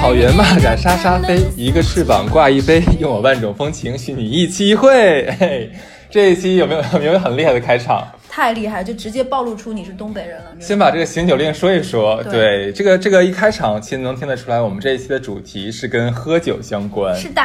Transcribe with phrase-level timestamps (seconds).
[0.00, 5.30] 草原蚂蚱沙沙飞，一个翅膀挂一杯，用我万种风情许你一期一会。
[5.38, 5.70] 嘿，
[6.10, 8.04] 这一期有没有有没有很厉害的开场？
[8.34, 10.46] 太厉害，就直接暴露出你是东北人了。
[10.58, 12.22] 先把这个醒酒令说一说。
[12.22, 17.14] 对对，这个这个一开场，其实能听得出来，我们这一期的主题是跟喝酒相关。
[17.14, 17.42] 是的，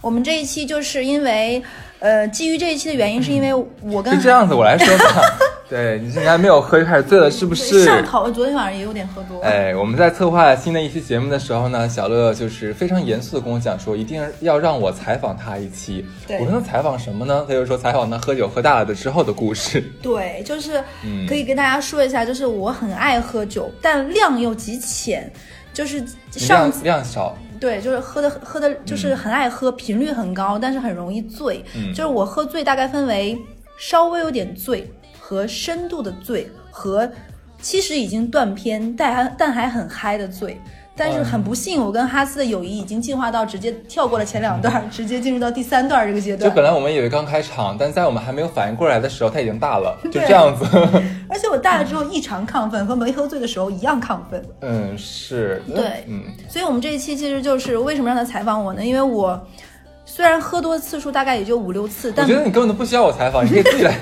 [0.00, 1.62] 我们这一期就是因为，
[2.02, 5.22] 呃，基于这一期的原因，是因为我跟是这样子，我来说吧。
[5.70, 7.84] 对你现在没有喝就开始醉了，是不是？
[7.84, 9.40] 上头，昨天晚上也有点喝多。
[9.40, 16.04] 哎，我们在策划新的一期节目的时候呢，小乐就是非常严肃的跟我讲说，一定要让我采访他一期。
[16.26, 17.46] 对我说那采访什么呢？
[17.48, 19.80] 他就说采访他喝酒喝大了的之后的故事。
[20.02, 25.32] 对，就是嗯可以跟大家说一下，就是我很爱喝酒，但量又极浅，
[25.72, 31.64] 就是上量量少，对，就是喝的喝的，就是很爱喝，频率很高，但是很容易醉。
[31.76, 33.38] 嗯就是我喝醉大概分为
[33.78, 37.08] 稍微有点醉和深度的醉和
[37.60, 40.60] 其实已经断片但还但还很嗨的醉。
[40.94, 46.48] 但是很不幸，我跟哈斯的友谊已经进化到直接跳过了前两段，直接进入到第三段这个阶段。
[46.48, 50.64] 就本来我们以为刚开场，但在我们还没有反应过来的时候，他已经大了， 就这样子。
[51.28, 54.44] 而且我大了之后异常亢奋，和没喝醉的时候一样亢奋。
[54.60, 58.84] 嗯，是，对嗯，所以我们这一期其实就是为什么让他采访我呢？
[58.84, 59.40] 因为我
[60.04, 63.94] 虽然喝多的次数大概也就五六次，但我觉得你根本都不需要我采访，你可以自己来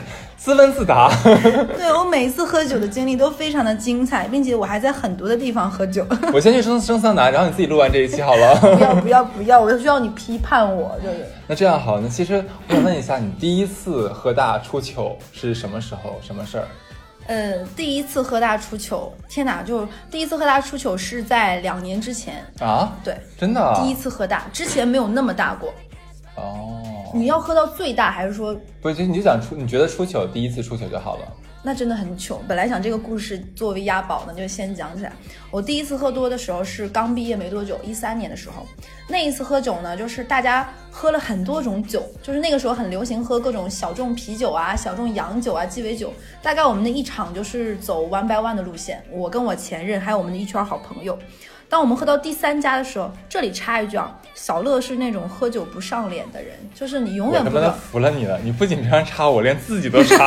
[0.43, 1.13] 自问自答。
[1.77, 6.05] 对我每一次喝酒的经历都非常的精彩，并且我还在很多的地方喝酒。
[6.33, 8.57] 我先去蒸蒸桑拿，然后你自己录完这一期好了。
[8.73, 16.19] 不要不要不要，我需要你批判我，就是那这样好，那其实我想问一下，你第一次喝大出糗是什么时候？
[16.23, 16.67] 什么事儿？
[17.27, 19.63] 呃，第一次喝大出糗，天哪！
[19.63, 22.91] 就第一次喝大出糗是在两年之前，啊？
[23.05, 23.79] 对，真的啊？
[23.81, 25.73] 第一次喝大，之前没有那么大过。
[26.41, 31.27] 哦，你要喝到最大，还是说不是，就你就想出，你觉得出糗，第一次出糗就好了。
[31.63, 32.41] 那真的很糗。
[32.49, 35.13] 本来想这个故事作为押宝呢，就先讲起来。
[35.51, 38.67] 我第一次喝多的时候是刚毕业没多久，一三年的时候。
[39.07, 46.15] 那一次喝酒呢，就是大家喝了很多种酒，就是那个时候很流行喝各种小众啤酒啊、小众洋酒啊、鸡尾酒。
[46.43, 51.19] 大概我们那一场就是走 one by one 的路线，我跟我前任还有我们的一圈好朋友。
[51.71, 57.73] 当我们喝到第三家的时候，这里插一句啊，小乐是那种喝酒不上脸的人，就是你永我他妈的远不能。
[57.79, 58.41] 服了你了！
[58.43, 60.27] 你不仅别人插我，连自己都插，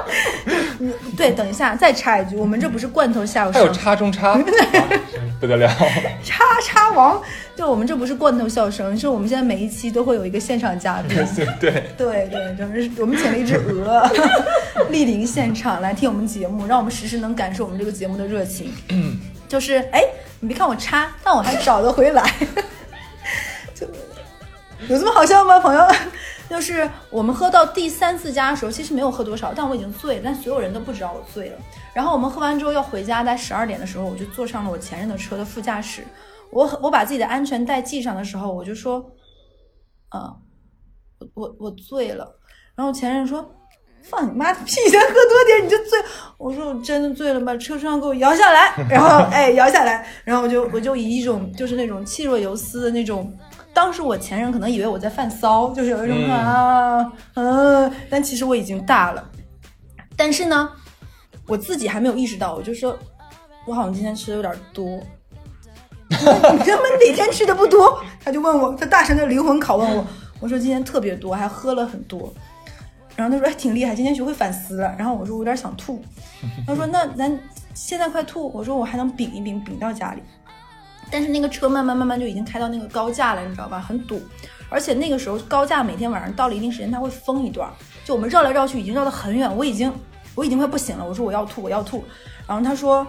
[1.18, 4.42] 对，等一下再插一句，我们这不是罐头笑还有声，插中插，啊
[5.38, 5.70] 不得了！
[6.24, 7.20] 叉叉王，
[7.54, 11.14] 就我们这不是罐头笑声，是我们现在每一期都会有一个现场嘉宾。
[11.60, 14.10] 对，对对，就是我们请了一只鹅
[14.90, 18.72] 莅临现场来听我们节目，让我们时时能感受我们这个节目的热情。
[19.46, 20.02] 就是哎，
[20.44, 22.22] 你别看我差，但我还找得回来。
[23.74, 23.86] 就
[24.88, 25.82] 有这么好笑吗，朋友？
[26.50, 31.58] 就是我们喝到第三次家的时候，其实没有喝多少，但我已经醉了，但所有人都不知道我醉了。
[31.94, 36.04] 然后我们喝完之后要回家，在十二点的时候，我就坐上了我前任的车的副驾驶。
[36.50, 39.02] 我我把自己的安全带系上的时候，我就说，
[40.14, 40.20] 嗯，
[41.32, 42.38] 我我我醉了。
[42.76, 43.50] 然后前任说
[44.10, 44.72] ：“放你妈的屁！
[44.90, 45.98] 先喝多点你就醉。”
[46.38, 53.32] 我说：“我真的醉了，把车窗给我摇下来。”然后 哎摇下来，然后我就我就以一种就是那种气若游丝的那种。
[53.72, 59.28] 当时我前任可能以为我在犯骚，就是有一种、嗯啊嗯、但其实我已经大了。
[60.16, 60.70] 但是呢，
[61.46, 62.96] 我自己还没有意识到，我就说，
[63.66, 65.00] 我好像今天吃的有点多。
[66.08, 66.16] 你
[66.58, 68.00] 根本哪天吃的不多？
[68.24, 70.06] 他就问我，他大声的灵魂拷问我，
[70.38, 72.32] 我说今天特别多，还喝了很多。
[73.16, 74.94] 然后他说还挺厉害，今天学会反思了。
[74.98, 76.02] 然后我说我有点想吐。
[76.66, 77.38] 他说那咱
[77.74, 78.50] 现在快吐。
[78.52, 80.22] 我说我还能顶一顶，顶到家里。
[81.10, 83.78] 但是那个车慢慢慢慢就已经开到那个高架了，你知道吧？
[83.78, 84.20] 很堵，
[84.68, 87.70] 而且那个时候高架每天晚上到了一定时间它会封一段，
[88.04, 89.92] 就我们绕来绕去已经绕得很远，我已经
[90.34, 91.06] 我已经快不行了。
[91.06, 92.02] 我说我要吐，我要吐。
[92.48, 93.06] 然后他说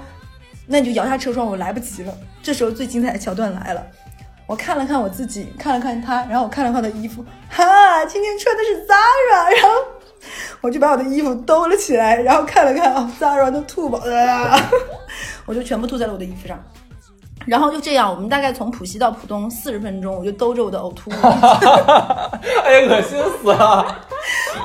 [0.68, 2.14] 那你就摇下车窗，我来不及了。
[2.44, 3.84] 这时候最精彩的桥段来了。
[4.46, 9.70] 我看了看我自己，看了看他，然后我看了看我的衣服，哈，今天穿的是 Zara，然后
[10.62, 14.60] 我就把我的衣服兜了起来，然后看了看啊，Zara 都吐饱了，
[15.46, 16.62] 我就全部吐在了我的衣服上。
[17.46, 21.14] 然后就这样，我们大概从浦西到浦东四十分钟，我就兜着我的呕吐物，
[22.66, 23.86] 哎呀，恶心死了！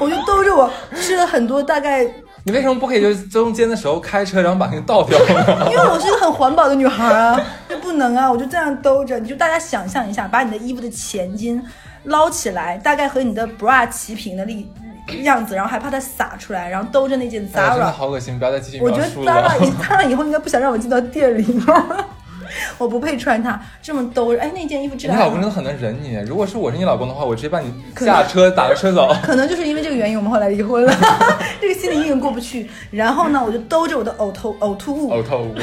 [0.00, 2.02] 我就兜着我吃了很多，大概
[2.44, 5.68] 你为什么不可以就中间的时候开车，然后把那个倒掉呢？
[5.70, 9.18] 因为我是一个很环保的女孩啊，就不能啊，我就这样兜着。
[9.18, 11.62] 你就大家想象一下，把你的衣服的前襟
[12.04, 14.72] 捞起来，大概和你的 bra 齐平的力
[15.24, 17.92] 样子，然后还怕它洒出来，然后兜着那件哎呀真的 Zara。
[17.92, 19.76] 好恶心，不要再继续我觉得 Zara 以了。
[19.82, 22.06] Zara 以后应该不想让我进到店里了。
[22.78, 24.40] 我不配穿它，这么兜着。
[24.40, 25.16] 哎，那件衣服质量。
[25.16, 26.16] 你老公真的很能忍你。
[26.26, 29.14] 如果是我是你老公的话，我直接把你下车打个车走。
[29.22, 30.92] 可能就是因为这个原因，我们后来离婚了。
[31.60, 32.68] 这个心理阴影过不去。
[32.90, 35.12] 然后呢，我就兜着我的呕吐呕吐物。
[35.12, 35.54] 呕吐物。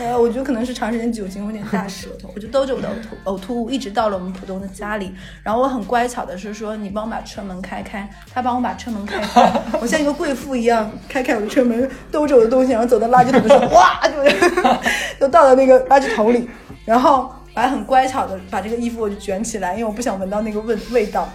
[0.00, 5.14] 呃，我觉得可能是长时间酒精有点大舌头，我就兜着我的呕吐呕吐物，一直到了我们浦东的家里。
[5.42, 8.08] 然后我很乖巧的是说，你帮我把车门开开。
[8.32, 16.48] 他帮我把车门开开， 我像一个贵妇一样开开我的车门，兜着我的东西，然后走到垃圾桶的时候，哇，就 就倒到那个垃圾桶里。
[16.86, 21.28] 然后我还很乖巧的把这个衣服我就卷起来，因为我不想闻到那个味味道。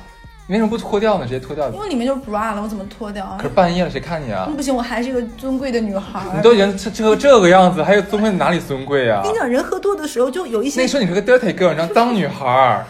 [0.47, 1.25] 你为什么不脱掉呢？
[1.25, 1.67] 直接脱掉。
[1.71, 3.35] 因为里面就是 bra 了，我怎么脱掉啊？
[3.37, 4.47] 可是半夜了，谁看你啊？
[4.55, 6.21] 不行，我还是一个尊贵的女孩。
[6.35, 9.21] 你都已经这这这个样子，还有尊贵哪里尊贵啊？
[9.23, 10.79] 我跟你讲，人喝多的时候就有一些。
[10.79, 12.85] 那时候你是个 dirty girl，你知道当女孩。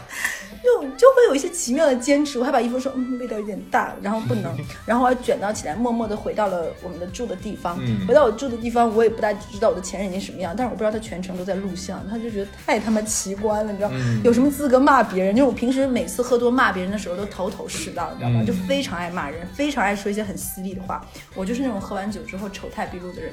[0.66, 4.52] 就就会有一些奇妙的坚持，我还把衣服说，嗯，味道有点大，然后不能，
[4.86, 7.80] 然后我卷到起来，默默的回到了我们的住的地方。
[8.08, 13.92] 回到我住的地方，我也不大知道我的前任已经什么样，但是我不知道他全程都在录像，他就觉得太他妈奇观了，你知道？
[14.24, 15.36] 有什么资格骂别人？
[15.36, 18.44] 就我平时每次喝多骂别人的时候都头头是道，你知道吗？
[18.44, 21.06] 就非常爱骂人，非常爱说一些很犀利的话。
[21.36, 23.32] 我就是那种喝完酒之后丑态毕露的人。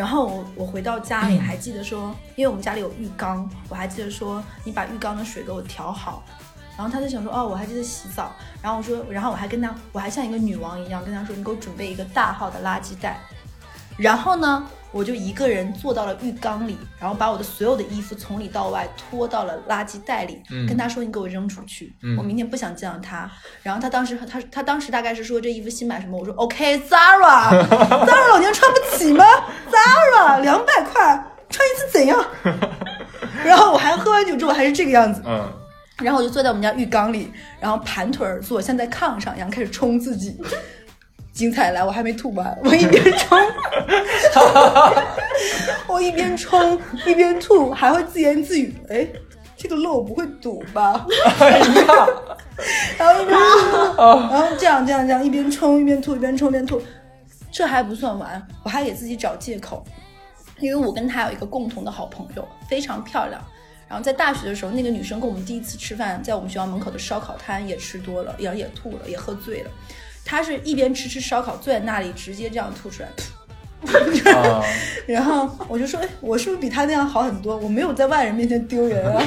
[0.00, 6.22] 然后我我回到家里还记得说，因为我们家里有浴缸，我还记得说你把浴缸的水给我调好。
[6.74, 8.32] 然后他就想说，哦，我还记得洗澡。
[8.62, 13.18] 然后我说，然后我还跟他，我还像一个女王一样跟他说，你给我准备一个大号的垃圾袋。
[14.00, 14.66] 然后呢？
[14.92, 23.30] 我就一个人坐到了浴缸里，然后把我的所有的衣服从里到外拖到了垃圾袋里，跟他说：“你给我扔出去，我明天不想见到他。”
[23.62, 26.18] 然后他当时他他当时大概是说这衣服新买什么？
[26.18, 29.24] 我说：“OK，Zara，Zara 老娘穿不起吗
[29.70, 32.24] ？Zara 两百块穿一次怎样？”
[33.44, 35.48] 然后我还喝完酒之后还是这个样子，嗯，
[36.02, 40.36] 然后我就坐在我们家浴缸里，然后盘腿儿坐，像在炕上一样开始冲自己。
[41.40, 43.38] 精彩来，我还没吐完， 我一边冲，
[45.88, 49.08] 我一边冲一边吐，还会自言自语：“哎，
[49.56, 51.06] 这个漏不会堵吧？”
[52.98, 53.38] 然后一边，
[53.96, 56.78] 然后这样这样这样一边冲一边吐，一边冲一边吐，
[57.50, 59.82] 这还不算完，我还给自己找借口，
[60.58, 63.40] 因为我跟他有一个共同的好朋友，非常漂亮。
[63.88, 69.70] 然后在大学的时候，那个女生跟我们第一次吃饭，在我们学校门口的烧烤摊也吃多了，也也吐了，也喝醉了。
[70.30, 73.08] 他是一边吃吃烧烤，坐在那里直接这样吐出来，
[75.04, 77.56] 然后我就说，哎，我是不是比他那样好很多？
[77.56, 79.20] 我没有在外人面前丢人啊，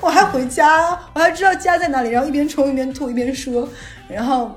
[0.00, 3.68] 我还回家，我还知道家在哪里，然后一边冲一边吐一边说，
[4.08, 4.56] 然后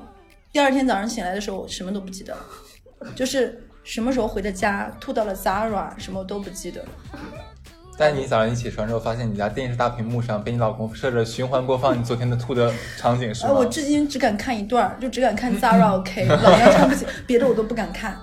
[0.51, 2.45] 第二天早上醒来的时候，我什么都不记得了，
[3.15, 6.89] 就是什么时候回的家，吐到了 Zara，什么都不记得了。
[7.97, 13.53] 但你早上一起床之后，发现你家电视大屏幕上被你老公设着循环播放你昨天的吐的场景，是吗？
[13.53, 18.17] 我至今只敢看一段，就只敢看 Zara OK，老娘唱不起，别的我都不敢看。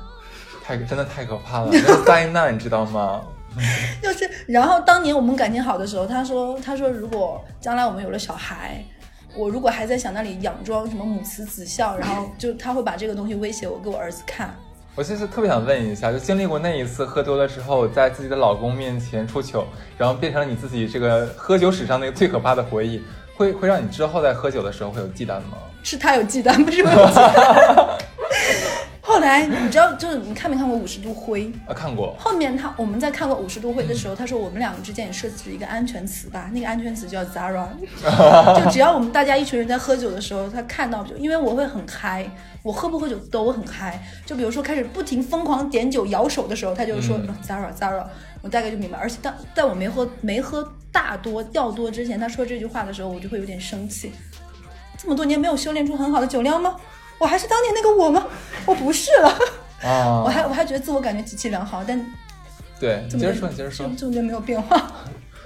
[0.62, 1.70] 太真的太可怕了，
[2.06, 3.22] 灾难，你知道吗？
[4.02, 8.84] 就是，然后当年我们感情好的时候，他说，他说如果将来我们有了小孩，
[9.34, 14.54] 我如果还在想那里佯装什么母慈子孝，然后就他会把这个东西威胁我给我儿子看。
[14.94, 19.64] 我其实特别想问一下，就经历过那一次喝多了之后，在自己的老公面前出糗，
[19.96, 23.02] 然后变成了你自己这个喝酒史上那个最可怕的回忆，
[23.34, 25.56] 会会让你之后在喝酒的时候会有忌惮吗？
[25.82, 27.88] 是他有忌惮，不是我有忌惮。
[29.22, 31.72] 后来你知道，就是你看没看过《五十度灰》啊？
[31.72, 32.12] 看过。
[32.18, 37.68] 后面他我们在看过《五十度灰》的时候，他说我们两个之间也设置一个安全词吧，那个安全词叫 Zara，
[38.58, 42.28] 就只要我们大家一群人在喝酒的时候，他看到就因为我会很嗨。
[42.64, 48.04] 我喝不喝酒都很嗨，就比如说开始不停疯狂点酒摇手的时候，他就说 Zara Zara，
[48.40, 48.98] 我大概就明白。
[48.98, 54.12] 而且当在我没喝没喝大多掉多之前，他说这句话的时候，我就会有点生气。
[54.96, 56.76] 这么多年没有修炼出很好的酒量吗？
[57.18, 58.26] 我还是当年那个我吗？
[58.66, 59.28] 我不是了。
[59.82, 61.98] 啊， 我还我还觉得自我感觉极其良好，但
[62.80, 64.80] 对，你接着说，你接着说，中间没有变化。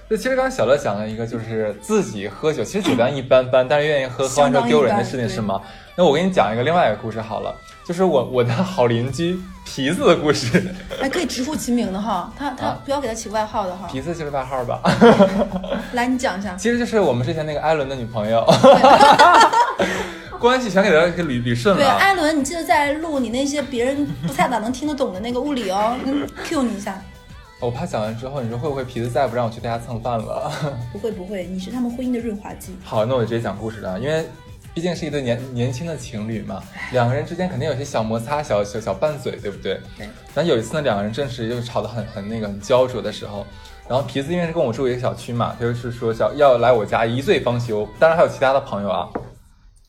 [0.08, 5.60] 就其实刚刚小乐讲了一个，就是自己喝酒，其实酒量一般般，但是愿意喝，喝完之后丢人的事情是吗？
[5.96, 7.52] 那我给你讲一个另外一个故事好了，
[7.84, 10.72] 就是我 我的好邻居皮子的故事。
[11.00, 13.88] 还， 可以直呼其名的哈，他他不要给他起外号的哈。
[13.90, 14.80] 皮子就是外号吧？
[15.94, 16.54] 来，你讲一下。
[16.54, 18.46] 其实就是我们之前那个艾伦的女朋友，
[20.46, 21.82] 关系全给他给捋捋顺了。
[21.82, 27.02] 对，艾伦，你记得在录你那些别人不太咋能听得懂的那个物理哦，嗯， Q 你一下。
[27.58, 30.52] 我怕讲完之后，你说会不会皮子再也不让我去他家蹭饭了？
[30.92, 32.76] 不会不会，你是他们婚姻的润滑剂。
[32.84, 34.24] 好，那我直接讲故事了，因为。
[34.74, 36.62] 毕竟是一对年年轻的情侣嘛，
[36.92, 39.80] 两个人之间肯定有些小摩擦、小小小拌嘴，对不对？
[39.96, 40.06] 对。
[40.34, 43.46] 然后有一次呢，两个人正是就吵得很很那个很焦灼的时候，
[43.88, 47.88] 然后皮子因为是跟我住一个小区嘛，他就是说要要来我家一醉方休。
[47.98, 49.08] 当然还有其他的朋友啊。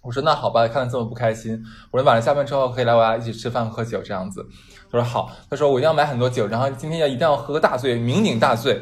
[0.08, 1.62] 我说那好吧，看他这么不开心，
[1.92, 4.42] 我说晚上下班之后可以来我家一起吃饭喝酒这样子。
[4.90, 8.82] 他说好，他说我一定要买很多酒，然后今天要一定要喝个大醉，酩酊大醉。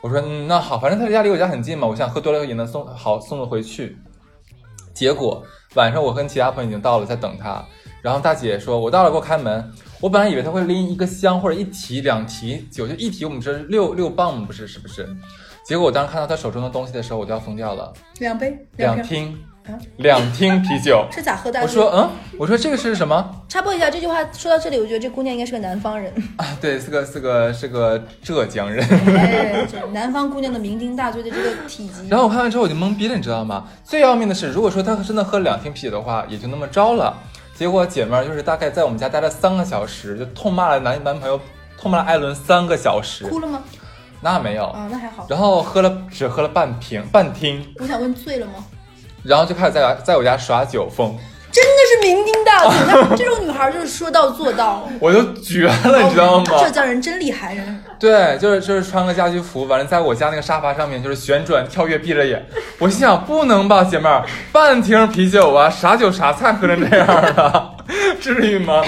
[0.00, 3.98] 我说嗯那好，反正他家离我家很近嘛，我想喝多了也能送好送了回去。
[4.94, 5.42] 结果
[5.74, 7.64] 晚上我跟其他朋友已经到了，在等他。
[8.00, 15.06] 然后大姐说：“我到了，给我开门。”我本来以为他会拎一个箱或者一提两提酒，就一提我们这六六磅不是是不是？
[15.66, 17.92] 结果我当时看到他手中的东西的时候，我都要疯掉了。
[18.20, 19.38] 两杯，两听，
[19.98, 21.60] 两听啤酒 是咋喝的？
[21.60, 23.42] 我说嗯，我说这个是什么？
[23.48, 28.84] 插播一下这句话，说到这里，我觉得这姑娘应该是个南方人 啊，对，是个是个是个浙江人。
[29.16, 32.08] 哎，南方姑娘的酩酊大醉的这个体积。
[32.08, 33.64] 然后我看完之后我就懵逼了，你知道吗？
[33.84, 37.16] 最要命的是，如果说她真的喝两听啤酒的话，也就那么着了。
[37.54, 41.38] 结果姐妹儿就是大概在我们家待了三个小时，就痛骂了男男朋友，
[41.78, 43.26] 痛骂了艾伦三个小时。
[43.26, 43.62] 哭了吗？
[44.22, 45.26] 那没有啊，那还好。
[45.28, 47.66] 然后喝了只喝了半瓶半听。
[47.78, 48.52] 我想问醉了吗？
[49.22, 51.16] 然后就开始在在我家耍酒疯。
[51.52, 52.68] 真的是酩酊大
[53.08, 54.88] 醉， 这种女孩就是说到做到。
[55.00, 56.44] 我就绝了，你知道吗？
[56.60, 57.82] 浙江人真厉害，人。
[57.98, 62.46] 对，就是就是穿个家居服，完了在我家那个沙发上面就是旋转跳跃，闭着眼。
[62.78, 67.74] 我心想，不能吧，姐妹儿，半听啤酒啊，啥酒啥菜喝成这样了，
[68.22, 68.84] 至于吗？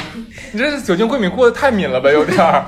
[0.53, 2.65] 你这是酒精过敏过得太敏了吧，有点儿。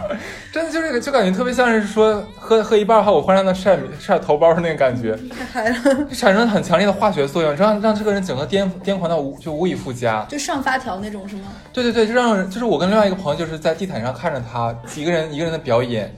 [0.50, 11.48] 真的就是就感觉特别像是说喝喝一半后，我忽然让他晒晒头包的那个感觉，太嗨了，产生很强烈的化学作用，让让这个人整个癫癫狂到无就无以复加，就上发条那种是吗？
[11.72, 16.14] 对对对，就让就是我跟另外一个朋友就是在地毯上看着他几个人一个人的表演，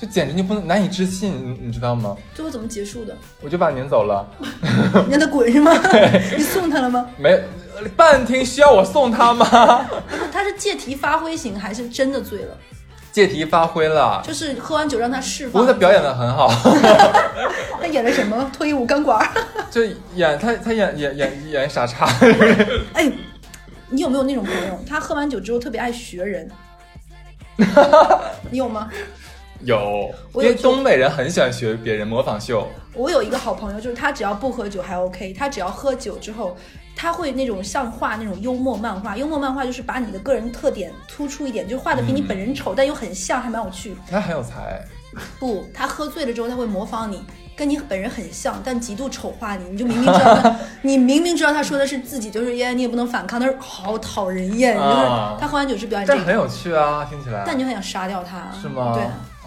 [0.00, 2.16] 就简直就不能难以置信，你你知道吗？
[2.34, 3.14] 最后怎么结束的？
[3.42, 4.26] 我就把他撵走了，
[5.06, 5.72] 你让他滚是吗？
[6.36, 7.06] 你送他了吗？
[7.18, 7.38] 没，
[7.96, 9.44] 半天需要我送他吗？
[10.32, 12.56] 他是借题发挥型还是真的醉了？
[13.12, 15.52] 借题发挥了，就是喝完酒让他释放。
[15.52, 16.48] 不过他表演的很好。
[17.80, 18.50] 他演了什么？
[18.56, 19.28] 脱衣舞钢管？
[19.70, 19.82] 就
[20.14, 22.06] 演他，他演演演演傻叉。
[22.94, 23.10] 哎，
[23.90, 24.78] 你有没有那种朋友？
[24.88, 26.48] 他喝完酒之后特别爱学人。
[28.50, 28.88] 你有吗？
[29.62, 32.66] 有，因为东北人很喜欢学别人模仿秀。
[32.94, 36.56] 我有一个好朋友，就是他只要不喝酒还 OK，他只要喝酒之后。
[36.96, 43.96] 他会那种像画那种幽默漫画，幽默漫画就是把你的个人特点突出一点，就画的比你本人丑，但又很像，还蛮有趣。
[44.10, 44.84] 他很有才。
[45.38, 47.24] 不，他喝醉了之后，他会模仿你，
[47.56, 49.64] 跟你本人很像，但极度丑化你。
[49.70, 54.74] 你就明明知道他， 你明明知道他说的是自己，就是耶，你也不能反抗，但是好讨人厌。
[54.76, 54.86] 就是
[55.40, 57.44] 他喝完酒是表演这个，很有趣啊，听起来。
[57.46, 58.92] 但你就很想杀掉他，是吗？
[58.94, 59.04] 对。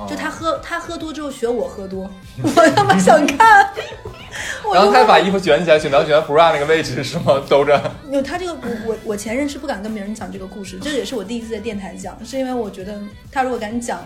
[0.10, 2.10] 就他喝，他喝多之后学我喝多，
[2.43, 3.69] 我他妈想看。
[4.74, 7.39] 然后他把衣服卷起来，卷到卷到 bra 那个位置是吗？
[7.48, 7.79] 兜着。
[8.10, 13.00] 有他这个，我我我前任是不敢跟别人讲这个故事，这也是我第一次在电台讲，是因为我觉得
[13.31, 14.00] 他如果敢讲，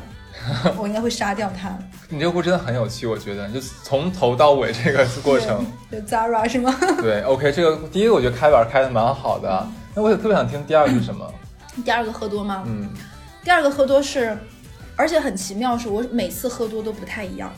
[0.76, 1.78] 我应该会杀掉他。
[2.10, 5.66] 你这个故事真的很有趣，我觉得就从头到尾这个过程。
[5.90, 6.76] 就 Zara 是吗？
[7.02, 11.26] 对，OK，这个第一个我觉得开板开的蛮好的，那我也特别想听第二个是什么？
[11.86, 12.64] 第二个喝多吗？
[12.68, 12.90] 嗯，
[13.46, 14.38] 第二个喝多是。
[14.98, 17.54] 而且很奇妙，是我每次喝多都不太一样。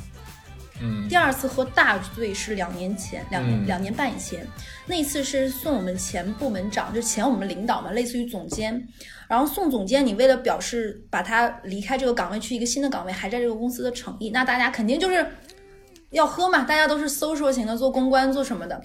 [0.81, 4.47] 嗯，第二次喝大醉是两年前，两年两年半以前，
[4.85, 8.87] 那一次是送我们前部门长，就前我们领导嘛，类似于总监。
[9.27, 15.25] 然后送总监，你为了表示把他离开这个岗位去一个新的岗位，还在这个公司的诚意，那大家肯定就是
[16.11, 18.81] 要喝嘛，大家都是 social 型的，做公关做什么的。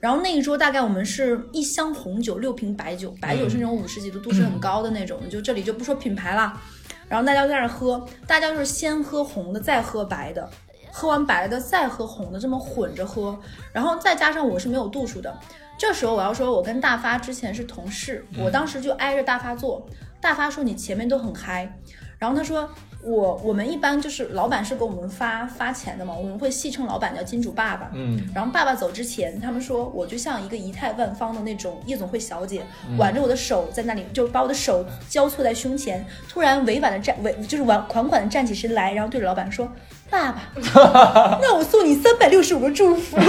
[0.00, 6.60] 然后那一桌大概我们是一箱红酒，六瓶白酒，白酒是那种五十几度，度数很高的那种，就这里就不说品牌了。
[7.08, 10.48] 然后大家在那喝，大家就是先喝红的，再喝白的，
[10.92, 13.38] 喝完白的再喝红的，这么混着喝。
[13.72, 15.38] 然后再加上我是没有度数的，
[15.78, 19.86] 这时候我要说，我跟大发之前是同事，我当时就挨着大发坐。
[20.20, 21.70] 大发说你前面都很嗨，
[22.18, 22.68] 然后他说。
[23.06, 27.88] 我我们一般就是老板是给我们发发钱的嘛，我们会戏称老板叫金主爸爸。
[27.94, 32.66] 嗯，然后爸爸走之前，他们说我就像一个仪态万方的那种夜总会小姐，
[32.98, 39.70] 挽着我的手在那里，就把我的手交错在胸前，突然委婉的站委就是婉款款的站起身来，然后对着老板说
[40.10, 40.42] ：“爸爸，
[41.40, 43.16] 那我送你三百六十五个祝福。”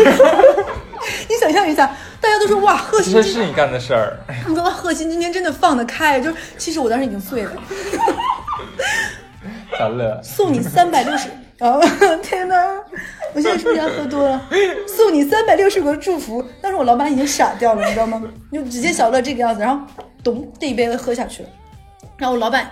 [1.30, 4.18] 你想象一下，大家都说哇，贺鑫这是你干的事儿。
[4.42, 7.52] 他们说贺鑫今天真的放得开，就是其实我当时已经醉了。
[10.24, 11.30] 送你三百六十
[11.60, 11.80] 啊！
[12.22, 12.56] 天哪，
[13.34, 14.42] 我现在是不是要喝多了？
[14.88, 16.44] 送你三百六十个祝福。
[16.62, 18.22] 当时我老板已经傻掉了，你知道吗？
[18.52, 19.86] 就直接小乐这个样子，然后
[20.24, 21.50] 咚这一杯喝下去了。
[22.18, 22.70] 然后我老板，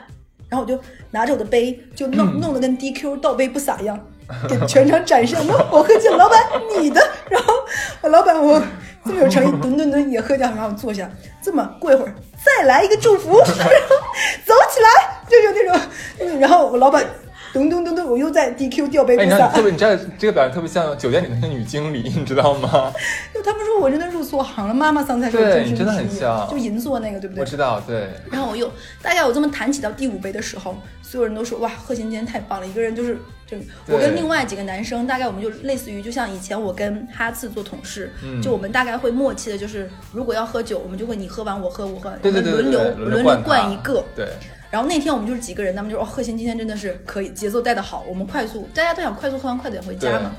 [0.49, 0.79] 然后我就
[1.11, 3.99] 拿着我的杯，就弄弄得跟 DQ 倒杯不洒一样，
[4.47, 5.35] 给全场展示。
[5.71, 6.39] 我喝酒，老板
[6.79, 7.01] 你的。
[7.29, 7.53] 然后
[8.01, 8.61] 我老板我
[9.05, 11.09] 这么有诚意，吨吨吨也喝掉，然后坐下。
[11.41, 12.13] 这么过一会儿。
[12.45, 17.03] 再来一个祝福， 走起来，就有那种，然后我老板
[17.51, 19.17] 咚咚咚咚，我又在 DQ 掉杯。
[19.17, 22.93] 哎，你知道特别，你知道这个表演特别像酒店里的那个女经理， 你知道吗？
[23.33, 27.41] 就他们说说我真的入错行了，妈妈桑才是对真真的很像就银座那个，对不对？
[27.41, 28.09] 我知道，对。
[28.31, 28.71] 然后我又
[29.01, 44.03] 大概我这么谈起到第五杯的时候，所有人都说哇，贺贤今天太棒了，一个人就是就我跟另外几个男生，大概我们就类似于就像以前我跟哈次做同事，嗯就我们大概会默契的，就是如果要喝酒，我们就会你喝完我喝我喝，对对对我们轮流轮流灌灌一个。
[44.15, 44.27] 对。
[44.71, 50.35] 然后那天我们就是几个人，他们就说哦，贺鑫今天真的是可以，节奏带的好，我们快速，大家都想快速喝完快点回家嘛。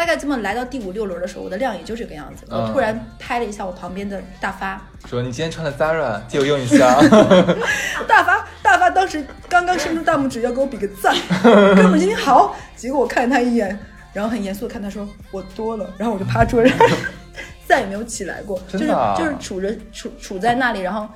[0.00, 2.46] 大概这么来到第五六轮的时候，我的量也就这个样子。
[2.48, 6.98] 嗯、我突然拍了一下我旁边的大发，说：“你今天穿的 Zara，借我用一下。
[8.08, 12.56] ”大发大发当时刚刚伸出大拇指要给我比个赞，哥们今天好。
[12.74, 13.78] 结果我看了他一眼，
[14.14, 16.78] 然后很严肃的看他说：“我多了。”然后我就趴桌上，
[17.68, 21.06] 再也没有起来过，啊、就是就是杵着杵杵在那里，然后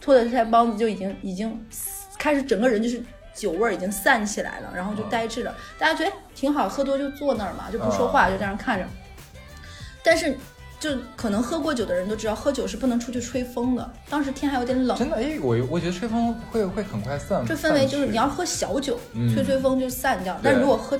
[0.00, 1.60] 拖着腮帮子就已经已经
[2.16, 3.02] 开始整个人就是。
[3.38, 5.52] 酒味儿已经散起来了，然后就呆滞了。
[5.52, 8.84] 嗯、大家觉得挺好，喝多就坐那儿嘛，就不说话，嗯、就在那看着。
[10.02, 10.36] 但是，
[10.80, 13.90] 就可能喝过酒的人都知道，喝酒是不能出去吹风的。
[14.08, 17.44] 当时天还有点冷，真的哎，我我觉得吹风会会很快散。
[17.46, 20.38] 这氛围就是你要喝小酒，嗯、吹吹风就散掉。
[20.42, 20.98] 但如果喝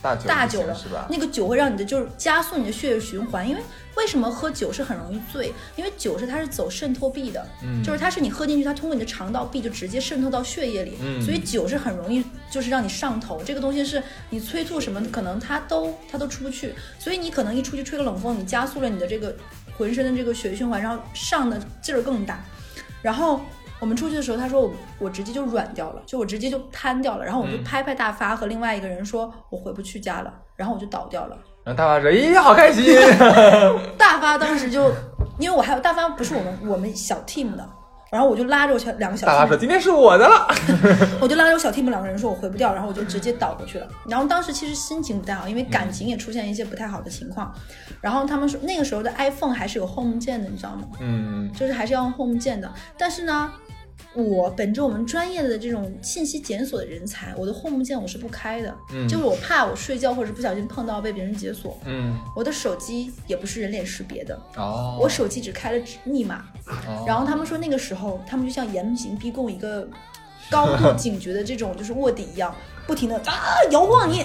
[0.00, 1.06] 大酒大酒了是吧？
[1.10, 3.62] 那个酒会让你的就是加速你的血液循环，因为
[3.96, 5.52] 为什么喝酒是很容易醉？
[5.74, 13.42] 因为酒是它是走渗透壁的，嗯，就是它是你喝进去，它通过你的肠道壁就直接渗透到血液里，嗯，所以酒是很容易就是让你上头。
[13.44, 19.34] 这个东西是你催吐什么，可能它都它都出不去，所以你可能一出去吹个冷风，你加速了你的这个
[19.76, 22.42] 浑身的这个血液循环，然后上的劲儿更大，
[23.02, 23.40] 然后。
[23.80, 27.24] 我们出去的时候，他说我我直接就软掉了，就我直接就瘫掉了。
[27.24, 30.32] 然后我就拍拍大发和另外一个人说，我回不去家了。
[30.56, 31.36] 然后我就倒掉了。
[31.62, 32.84] 然后大发说：“咦，好开心！”
[33.96, 34.90] 大发当时就，
[35.38, 37.64] 因为我还有大发不是我们我们小 team 的，
[38.10, 39.30] 然后我就拉着我小两个小 team。
[39.30, 40.48] 大发说：“今天是我的了。”
[41.22, 43.86] 我就拉着我小 team 两个人说：“我回不掉。”然后我就直接倒过去了。
[44.08, 47.54] 然后当时其实心情不太好，因为感情也出现一些不太好的情况。
[48.00, 50.88] 然后他们说那个时候的 iPhone 还是有 Home 键的，你知道吗？
[50.98, 52.68] 嗯，就是还是要用 Home 键的。
[52.96, 53.52] 但是呢。
[54.14, 69.88] 我本着我们专业的这种信息检索的人才，我的 home 键我是不开的，嗯，就是我怕我睡觉或者不小心碰到被别人解锁，嗯，我的手机也不是人脸识别的，哦，我手机只开了密码，哦、然后他们说那个时候他们就像严刑逼供一个
[70.50, 72.52] 高度警觉的这种就是卧底一样，
[72.86, 73.34] 不停的啊
[73.70, 74.24] 摇晃你，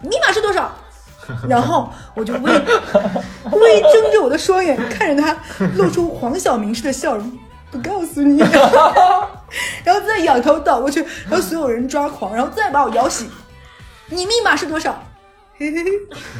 [0.00, 0.74] 密码是多少？
[1.48, 5.38] 然后我就微微 睁着我的双眼看着他，
[5.76, 7.30] 露出黄晓明式的笑容。
[7.72, 8.38] 不告诉你，
[9.82, 13.28] 然后再仰头倒过去，然后所有人抓狂，然后再把我摇醒。
[14.08, 15.02] 你密码是多少？
[15.56, 15.90] 嘿嘿嘿，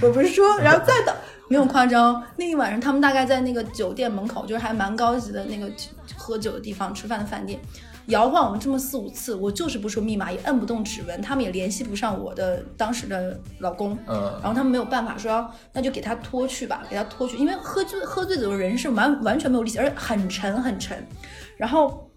[0.03, 1.15] 我不是说，然后再倒，
[1.49, 2.23] 没有夸张。
[2.37, 5.71] 那一晚上，他们大概在那个酒店门口，就是还蛮高级的那个
[6.19, 7.59] 喝酒的地方、吃饭的饭店，
[8.07, 13.97] 摇晃我们这么四五次，我就是不说密码，也摁不动指纹，他们也联系不上我的当时的老公。
[14.07, 21.07] 嗯，然后他们没有办法说，那就给他拖去吧，给他拖去，因为喝醉喝醉酒的人是完完全没有力气，而且很沉很沉。
[21.57, 22.11] 然后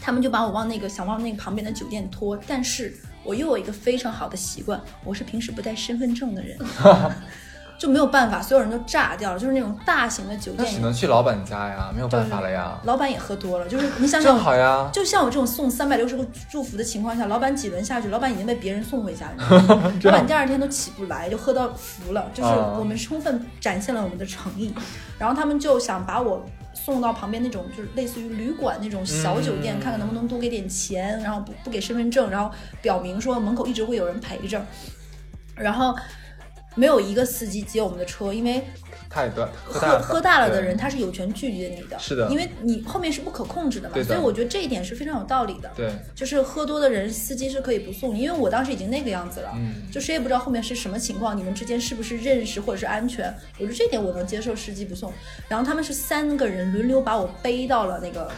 [0.00, 6.58] 他们就把我往那个想往那个旁边的酒店拖，但是我又有一个非常好的习惯，我是平时不带身份证的人。
[7.78, 12.78] 就没有办法，所有人都炸掉了，就是那种大型的酒店，那只能去老板家呀，没有办法了呀。
[12.84, 14.88] 老板也喝多了，就是你想想，正好呀。
[14.92, 22.30] 就像我这种送三百六十个祝福的情况下，老板几轮下去，老板已经被别人送回家了， 老板第二天都起不来，就喝到服了。
[22.32, 24.74] 就是我们充分展现了我们的诚意，
[25.18, 34.64] 然后他们就想把我送到旁边那种就是类似于旅馆那种小酒店，嗯、看看能不能多给点钱，然后不不给身份证，然后表明说门口一直会有人陪着，
[35.54, 35.94] 然后。
[36.76, 38.62] 没有一个司机接我们的车，因为
[39.08, 45.70] 太多喝喝大了的人他是有权拒绝你的，是的，因为你后面是不可控制的嘛，所以我觉得这一点是非常有道理的。
[45.74, 55.10] 对，就是喝多的人，司机是可以不送你，因为我当时已经那个样子了，嗯，就谁也不知道后面是什么情况，你们之间是不是认识或者是安全，我觉得这点我能接受，司机不送。
[55.48, 58.30] 然后他们是三个人轮流把我背到了那个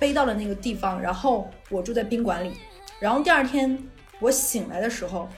[0.00, 2.52] 背到了那个地方，然后我住在宾馆里，
[2.98, 3.78] 然后第二天
[4.18, 5.28] 我醒来的时候，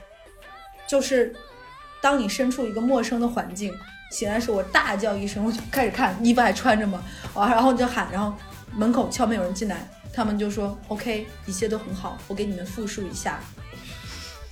[0.86, 1.34] 就是。
[2.04, 3.74] 当你身处一个陌生的环境，
[4.10, 7.02] 醒来时我大叫一声，我就开始看衣服还穿着吗？
[7.32, 8.34] 啊，然后就喊，然后
[8.76, 13.40] 门口敲门有人进来，他们就说 OK，一切都很好，我给你们复述一下，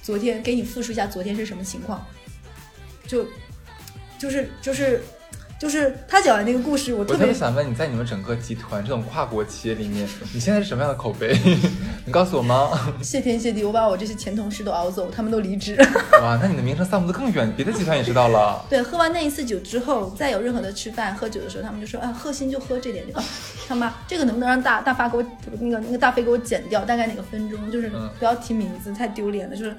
[0.01, 2.03] 昨天给你复述一下昨天是什么情况，
[3.07, 3.27] 就
[4.19, 5.05] 就是就是
[5.61, 11.38] 就是他讲的那个故事，我特别想问你在你们整个集团这种跨国企业里面，你现在是什么样的口碑？
[12.05, 12.71] 你告诉我吗？
[13.03, 15.77] 谢天谢地，我把我这些前同事都熬走，他们都离职。
[16.21, 18.65] 哇，那你的名声散布的更远，别的集团也知道了。
[18.71, 23.23] 对，喝完那一次酒之后，再有任何的吃饭喝酒的时候，他们就说啊，贺鑫就喝这点，啊、
[23.69, 25.25] 他妈这个能不能让大大发给我
[25.61, 26.85] 那个那个大飞给我剪掉？
[26.85, 27.71] 大概哪个分钟？
[27.71, 29.55] 就是不要提名字，太丢脸了。
[29.57, 29.77] 就是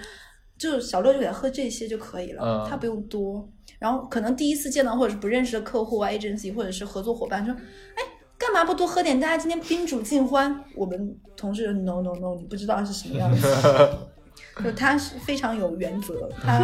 [0.57, 3.45] 就是小乐就给他喝这些就可以了，嗯、他不用多。
[3.79, 8.01] 然后可能第一次见到或者是不认识的客户啊、agency 或者是合作伙伴说，哎，
[8.43, 9.17] 干嘛不多喝点？
[9.17, 10.61] 大家今天宾主尽欢。
[10.75, 13.47] 我们同事 no no no，你不知道是什么样子。
[14.61, 16.61] 就他是非常有原则， 他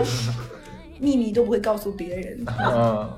[0.99, 2.45] 秘密都不会告诉别人。
[2.59, 3.09] 嗯，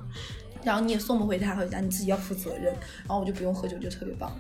[0.64, 2.66] 然后你也送不回他回家，你自己要负责任。
[2.66, 4.32] 然后我就不用喝酒，就特别棒。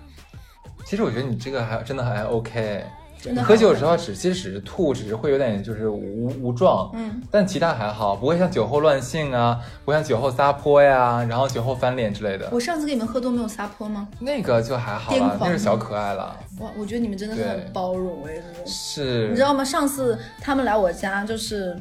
[0.85, 2.85] 其实我觉得你这个还真的还 OK。
[3.21, 12.49] 真的喝酒的时候只其实只是吐，只是会有点就是无无状，嗯，但其他还好，不会像酒后乱性啊，不像酒后撒泼呀，然后酒后翻脸之类的。
[12.51, 14.07] 我上次给你们喝多没有撒泼吗？
[14.19, 16.35] 那个就还好了，那是小可爱了。
[16.59, 19.29] 哇，我觉得你们真的很包容哎，真的是。
[19.29, 19.63] 你知道吗？
[19.63, 21.77] 上次他们来我家就是。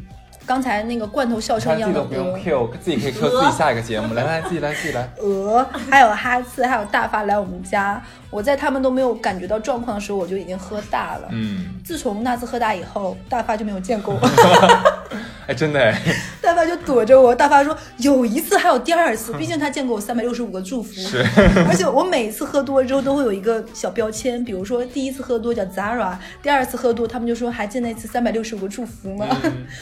[0.51, 4.15] 刚才那个罐头笑声一样的鹅，自己都不用 Q，自己可以 Q 自己下一个节目。
[4.15, 5.09] 来来，自己来，自己来。
[5.19, 8.03] 鹅，还有哈次，还有大发来我们家。
[8.31, 11.29] 我在他们都没有感觉到状况的时候，我就已经喝大了。
[11.31, 11.77] 嗯。
[11.85, 14.29] 自从那次喝大以后，大发就没有见过我。
[15.47, 15.97] 哎，真的哎。
[16.51, 17.35] 大发就躲着我。
[17.35, 19.33] 大发说有一次，还有第二次。
[19.39, 20.93] 毕竟他见过我三百六十五个祝福。
[20.95, 21.25] 是。
[21.69, 29.27] 而且我每次喝多了之后都会有一个小标签，比如说第一次喝多叫 Zara，第二次喝多他们就说还记得那次三百六十五个祝福吗？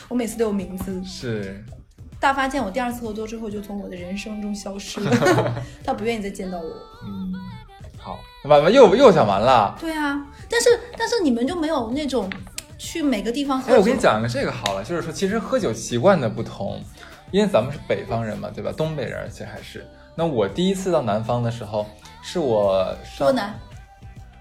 [0.09, 1.03] 我每次都有名字。
[1.05, 1.65] 是。
[2.21, 5.55] 大发见我第二次喝多之后，就从我的人生中消失了。
[5.85, 6.65] 他不愿意再见到我。
[7.05, 7.33] 嗯，
[7.97, 9.77] 好，完了又又讲完了。
[9.81, 12.29] 对啊，但是但是你们就没有那种
[12.79, 13.73] 去每个地方喝。
[13.73, 16.81] 哎，我跟你讲一个这个好了，就是说其实喝酒习惯的不同，
[17.33, 18.73] 因为咱们是北方人嘛，对吧？
[18.77, 19.87] 东北人而且还是。
[20.15, 21.85] 那我第一次到南方的时候，
[22.23, 23.55] 是我多南。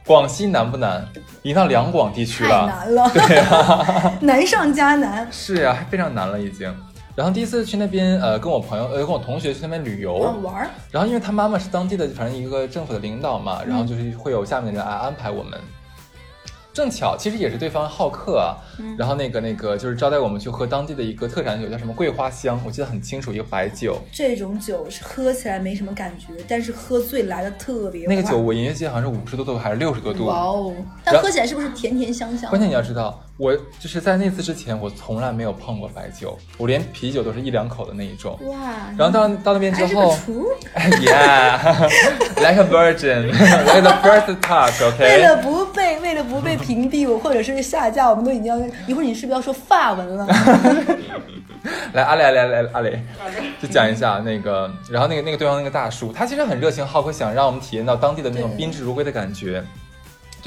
[0.05, 1.05] 广西难不难？
[1.41, 2.65] 已经到两广地区了。
[2.65, 3.09] 太难了。
[3.13, 5.27] 对啊， 难上加难。
[5.29, 6.73] 是呀，非常难了已经。
[7.13, 10.69] 然后第一次去那边，呃，跟我朋友，呃，跟我同学去那边旅游玩。
[10.91, 15.59] 然后因为他妈妈是当地的，反正一个政府的领导嘛，然后就是会有下面的人来安排我们。
[16.77, 18.53] 正巧，其实也是对方好客啊，
[18.99, 23.97] 然后那个那个就是招待我们去喝当地的一个特产酒，叫什么桂花香，我记得很清楚，一个白酒。
[24.11, 28.05] 这种酒是喝起来没什么感觉，但是喝醉来的特别。
[28.05, 30.27] 那个酒我隐约记得好像是五十多度还是六十多度。
[30.27, 30.71] 哇哦！
[31.03, 32.47] 但喝起来是不是甜甜香香？
[32.51, 38.37] 关键你要知道，我就是在那次之前，我从来没有碰过白酒，我连啤酒都是一两口的那一种。
[38.49, 38.57] 哇！
[38.97, 40.17] 然后到到那边之后，
[40.75, 44.99] Yeah，like a virgin，like the first touch，OK。
[44.99, 46.57] 为了不被为了不被。
[46.57, 50.27] 屏蔽我，或者是下架，我们都已经要一会儿，你是不是要说法文了？
[51.93, 52.99] 来，阿雷，来来，阿雷，
[53.61, 59.63] 就讲一下那个，然后那个那个对方那个大叔，他其实很热情好客，想让我们体验到当地的那种宾至如归的感觉，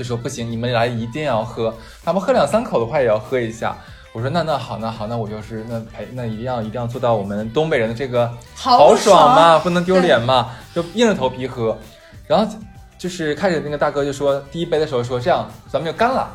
[0.00, 3.76] 就说不行，你们来一定要喝，哪怕喝两三口的话也要喝一下。
[4.14, 11.76] 我说那那好那好，那我就是那陪那一定要一定要做到我们东北人的这个豪爽嘛，不能丢脸嘛，就硬着头皮喝，
[12.26, 12.50] 然后。
[13.00, 16.30] 就是开始那个大哥就说第一杯的时候说这样咱们就干了，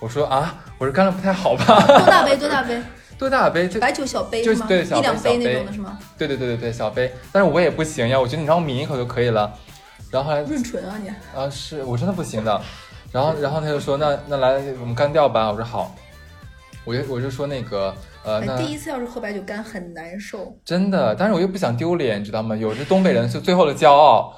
[0.00, 1.64] 我说啊，我说干了不太好吧？
[1.86, 2.34] 多大杯？
[2.38, 2.82] 多大杯？
[3.18, 3.68] 多大杯？
[3.78, 5.98] 白酒小杯就对，一两杯那种的是吗？
[6.16, 7.14] 对对对对对，小杯。
[7.30, 9.52] 但是我也不行呀，我觉得你让我抿一口就可以了。
[10.10, 11.10] 然后后来润唇啊你？
[11.38, 12.62] 啊，是我真的不行的。
[13.12, 15.50] 然后然后他就说那那来我们干掉吧。
[15.50, 15.94] 我说好。
[16.84, 17.92] 我就我就说那个
[18.24, 20.56] 呃，那第一次要是喝白酒干很难受。
[20.64, 22.54] 真的，但是我又不想丢脸，你知道吗？
[22.54, 24.32] 有着东北人就最后的骄傲。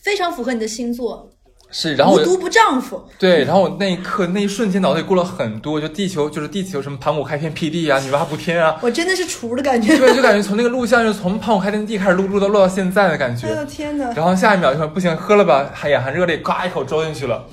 [0.00, 1.28] 非常符合你的星座，
[1.72, 3.04] 是，然后我独不丈夫。
[3.18, 9.98] 对，然后我那一刻那一瞬间脑子里过了很多，就地球就是地球什么盘古开天辟地啊，女娲补天啊，我真的是厨的感觉。
[9.98, 13.48] 对，就感觉从那个录像就从盘古开天地开始录录到录到现在的感觉。
[13.48, 14.12] 我的天哪！
[14.12, 17.44] 然后下一秒就说不行，喝了吧，眼含热泪，嘎一口粥进去了。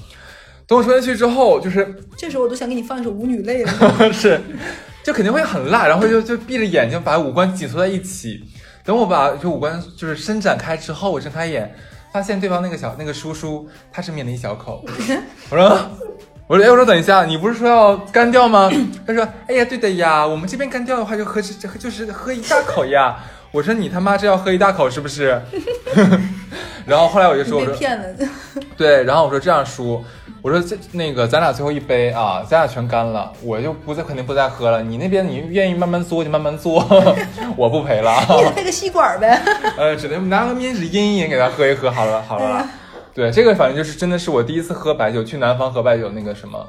[0.71, 3.73] 等我抽进去之后，就是 这时候我都想给你放一首舞女泪了。
[4.13, 4.39] 是，
[5.03, 8.41] 就肯定会很辣，然后就就闭着眼睛把五官紧缩在一起。
[8.86, 11.75] 等我把就五官就是伸展开之后，我睁开眼。
[12.13, 14.81] 发现对方那个小那个叔叔，他是抿了一小口。
[15.51, 15.89] 我说，
[16.47, 18.71] 我说，哎，我说等一下，你不是说要干掉吗？
[19.05, 23.17] 他说，哎呀，对的呀，我们这边干掉的话就喝这就是喝一大口呀。
[23.52, 25.42] 我说你他妈这要喝一大口是不是？
[26.86, 28.06] 然后后来我就说，我说骗了。
[28.78, 30.04] 对，然后我说这样叔。
[30.42, 34.82] 我说这那个咱俩最后一杯啊，咱俩全干了，我就不再肯定不再喝了。
[34.82, 36.84] 你那边你愿意慢慢嘬就慢慢嘬，
[37.56, 38.12] 我不陪了。
[38.28, 39.40] 你配个吸管呗。
[39.78, 42.68] 呃，只能拿个面纸阴一阴给他喝一喝，好了好了。
[43.14, 46.68] 对，这个反正就是真的是我第一次喝白酒，去南方喝白酒那个什么。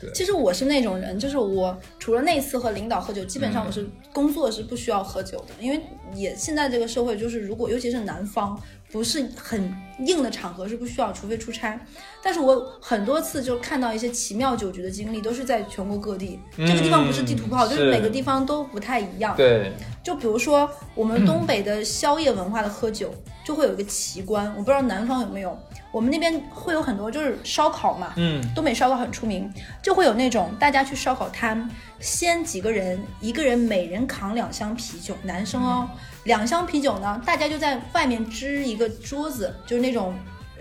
[0.00, 5.80] 对，其实我是那种人，就是我除了那次和领导喝酒，基本上我是工作是不需要喝酒的，因为
[6.14, 8.58] 也现在这个社会就是如果尤其是南方。
[8.90, 11.78] 不是很硬的场合是不需要，除非出差。
[12.22, 16.40] 但是我很多次就看到一些奇妙酒局的经历，都是在全国各地。
[16.56, 19.36] 这个地方不是地图炮，就是每个地方都不太一样。
[19.36, 19.70] 对，
[20.02, 23.12] 就比如说我们东北的宵夜文化的喝酒，
[23.44, 25.54] 就会有一个奇观，我不知道南方有没有。
[25.90, 29.50] 我们那边会有很多就是烧烤嘛，嗯，东北烧烤很出名，
[29.82, 35.88] 就会有那种大家去烧烤摊，先几个人，一个人每人扛两箱啤酒，男生哦，
[36.24, 40.14] 两箱啤酒呢，大家就在外面支一个桌子，就是那种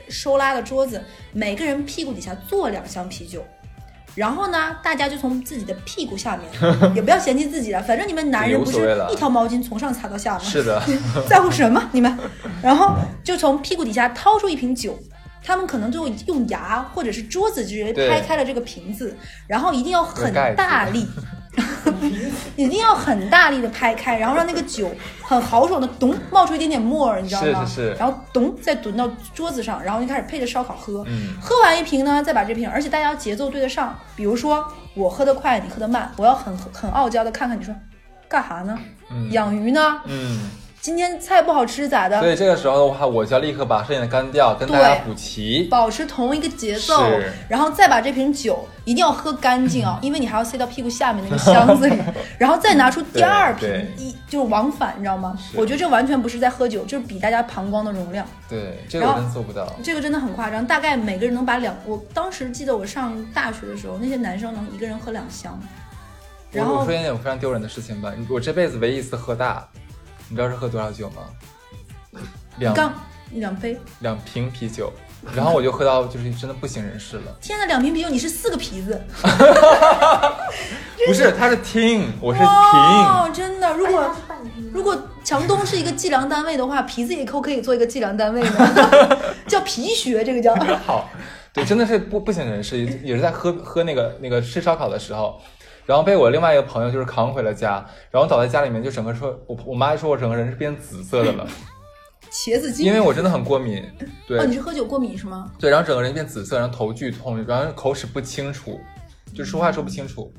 [0.07, 3.43] 收拉的桌子，每个人屁股底下坐两箱啤酒。
[4.15, 6.49] 然后呢，大家就从自己的屁股下面，
[6.95, 8.79] 也不要嫌弃自己了，反正你们男人不是
[9.11, 10.39] 一条毛巾从上擦到下吗？
[10.39, 10.81] 是的，
[11.29, 12.17] 在乎什么你们？
[12.63, 14.97] 然后就从屁股底下掏出一瓶酒。
[15.47, 19.15] 他们可能就用牙或者是桌子直接拍开了这个瓶子，
[19.47, 21.07] 然后一定要很大力，
[22.57, 27.65] 一定要很大力的拍开，然后让那个酒很豪爽的咚冒出一点点沫儿，你知道吗？
[27.65, 27.93] 是是是。
[27.93, 31.01] 然后咚再蹲到桌子上，然后就开始配着烧烤喝。
[31.07, 31.29] 嗯。
[31.41, 33.97] 喝完一瓶呢，再把这瓶，而且大家节奏对得上。
[34.17, 37.73] 比如说我喝得快，你喝得慢，我要很很傲娇的看看你说
[38.27, 38.77] 干哈呢？
[39.31, 40.01] 养鱼呢？
[40.07, 40.41] 嗯。
[40.79, 42.19] 今天菜不好吃咋的？
[42.19, 47.03] 所以这个时候的话，我就要立刻把剩下的干掉，跟大家补齐，保持同一个节奏，
[47.49, 52.01] 然后再把这瓶酒一定要喝干净啊，因为你还要塞到屁股下面那个箱子里，
[52.39, 55.37] 然后再拿出第二瓶，一就是往返，你知道吗？
[55.55, 58.25] 我觉得这完全不是在喝酒，就是比大家膀胱的容量。
[58.47, 59.67] 对，这个真做不到。
[59.83, 65.59] 这个真的很夸张，大概每个人能把两，我当时记得我上大学的时候，那些男生能一个人喝两箱。
[66.49, 69.67] 然后我说一件我非常丢人的事情吧，我这辈子唯一一次喝大。
[70.29, 71.23] 你知道是喝多少酒吗？
[72.59, 72.93] 两
[73.31, 74.91] 两杯，两瓶啤酒，
[75.35, 77.35] 然后我就喝到就是真的不省人事了。
[77.41, 78.99] 天呐，两瓶啤酒，你是四个皮子？
[81.05, 82.47] 不是，他是听，我是瓶。
[82.49, 84.15] 哦，真的，如果
[84.73, 90.55] 如果强东是一个计量单位的话，皮子也可可以做一个计量单位的， 叫皮学，这个叫。
[90.85, 91.09] 好，
[91.53, 95.39] 对，真的是不不省人事，也是在喝喝那个那个吃烧烤的时候。
[95.87, 101.47] 然后被我另外一个朋友就是扛回了家，然后倒在家里面，就整个说，我我妈说我整个人是变紫色的了，
[102.29, 103.81] 茄子精，因为我真的很过敏。
[104.27, 105.49] 对，哦，你是喝酒过敏是吗？
[105.57, 108.79] 对，然后整个人变紫色，然后头剧痛，然后口齿不清楚，
[109.33, 110.29] 就说话说不清楚。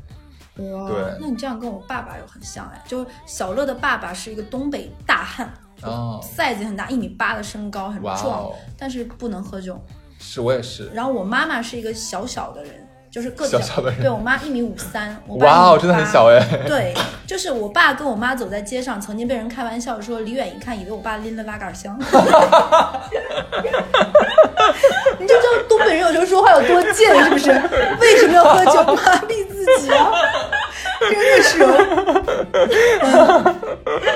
[0.56, 5.50] 哇，对，那你这样跟我爸爸又很像哎，就小乐的爸爸是一个东北大汉，
[5.82, 9.80] 哦，size 很大，一米八的身高，很壮，但是不能喝酒。
[10.18, 10.90] 是我也是。
[10.92, 12.86] 然后我妈妈是一个小小的人。
[13.10, 16.38] 就是个子小小的，对我妈一米五三，哇哦，真的很小哎。
[16.66, 16.94] 对，
[17.26, 21.98] 就是我爸跟我妈走在街上，曾经被人开玩笑说，离远一看以为我爸拎了拉杆箱。
[25.18, 27.50] 你就知道东北人有时候说话有多贱，是不是？
[28.00, 30.12] 为什么要喝酒麻痹自己啊？
[31.00, 31.64] 真的是，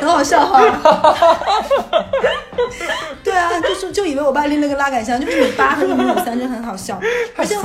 [0.00, 0.60] 很好笑哈。
[3.22, 7.00] 对啊，就是就以为我爸拎了个拉杆箱，就一米八和一米五三，真的很好笑。
[7.36, 7.56] 而且，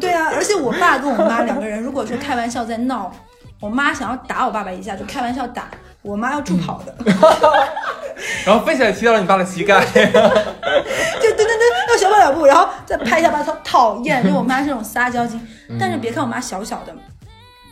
[0.00, 3.12] 对啊，而且我爸跟我妈两个人，如果说开玩笑在闹，
[3.60, 5.68] 我妈想要打我爸爸一下，就开玩笑打，
[6.02, 6.94] 我妈要助跑的。
[8.44, 14.22] 然后飞起来踢到了你爸的膝盖，就噔噔噔要小跑两步，然后再拍一下，把他讨厌。
[14.26, 15.40] 就我妈是那种撒娇精，
[15.78, 16.94] 但是别看我妈小小的。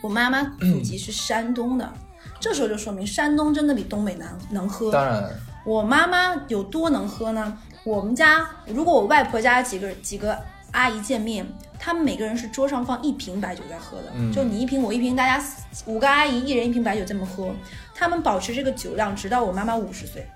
[0.00, 1.92] 我妈妈祖籍是山东的，
[2.40, 4.92] 这时候就说明山东真的比东北难能喝。
[4.92, 5.30] 当然，
[5.64, 7.58] 我妈妈有多能喝呢？
[7.84, 10.38] 我们家如果我外婆家几个几个
[10.72, 11.46] 阿姨见面，
[11.78, 15.42] 他们每个人是桌上放一瓶白酒在喝的，就你一瓶我一瓶，大家
[15.86, 17.50] 五个阿姨一人一瓶白酒这么喝，
[17.94, 20.26] 他们保持这个酒量直到我妈妈五十岁，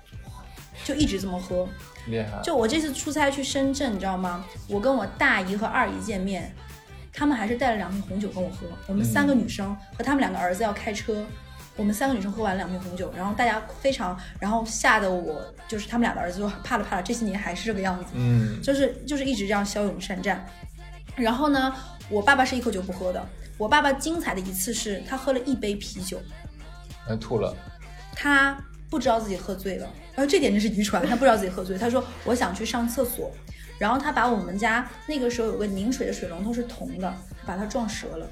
[0.83, 1.67] 就一直这么喝。
[2.07, 2.41] 厉害！
[2.43, 4.43] 就我这次出差去深圳，你知道吗？
[4.67, 6.53] 我跟我大姨和二姨见面。
[7.13, 8.65] 他们还是带了两瓶红酒跟我喝。
[8.87, 11.23] 我们三个女生和他们两个儿子要开车，
[11.75, 17.03] 我们三个女生喝完两瓶红酒，然后大家非常，然后吓得我就是他们俩的儿子就怕了怕了。
[17.03, 20.43] 这些年还是这个样子，嗯，就是就是一直这样骁勇善战。
[21.15, 21.73] 然后呢，
[22.09, 23.23] 我爸爸是一口酒不喝的。
[23.59, 26.19] 我爸爸精彩的一次是他喝了一杯啤酒，
[27.07, 27.55] 嗯，吐了。
[28.15, 28.57] 他
[28.89, 31.77] 不知道自己喝醉了，然后这点真是遗传，他不知道自己喝醉。
[31.77, 33.31] 他说我想去上厕所。
[33.77, 37.13] 然后他把我们家那个时候有个拧水的水龙头是铜的，
[37.45, 38.27] 把它撞折了。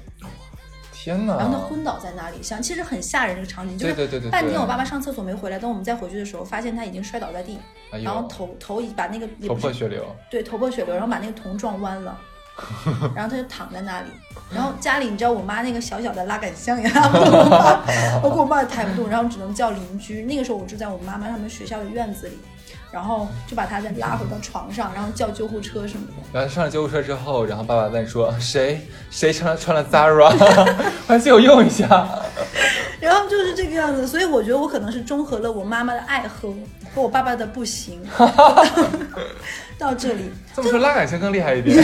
[0.92, 1.36] 天哪！
[1.36, 7.58] 然后他昏倒在那里，想其实很吓人这个场景，就是半天我爸爸上厕所没回来，等我们再回去的时候，发现他已经摔倒在地，
[8.04, 12.16] 然后头头已把那个头破血流，对，头破血流，然后把那个铜撞弯了，
[13.16, 14.06] 然后他就躺在那里。
[14.54, 17.50] 然后家里你知道我妈那个小小的拉杆箱也拉不动，
[18.22, 20.22] 我跟我爸也抬不动，然后只能叫邻居。
[20.22, 22.38] 那个时候我住在我妈妈他们学校的院子里。
[22.90, 26.12] 然后就把他再拉回到床上，然后叫救护车什么的。
[26.32, 30.30] 然后上了救护车之后，然后爸爸问说：“谁 谁穿了穿了 Zara，
[31.06, 31.86] 快借我用一下。
[33.00, 36.50] ”然后就是这个样子，所以我觉得我可能是中和了我妈妈的爱喝
[36.94, 38.00] 和我爸爸的不行。
[39.78, 41.82] 到这里，这么说拉杆箱更厉害一点。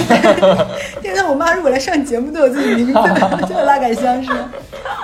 [1.03, 2.93] 现在我妈如果来上节目都有自己名字，
[3.49, 4.53] 叫拉杆箱是吗？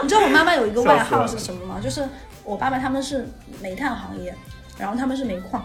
[0.03, 1.81] 你知道我妈妈有一个外号是什么吗？
[1.83, 2.07] 就是。
[2.47, 3.27] 我爸爸他们是
[3.63, 4.35] 煤炭行业，
[4.79, 5.65] 然后他们是煤矿，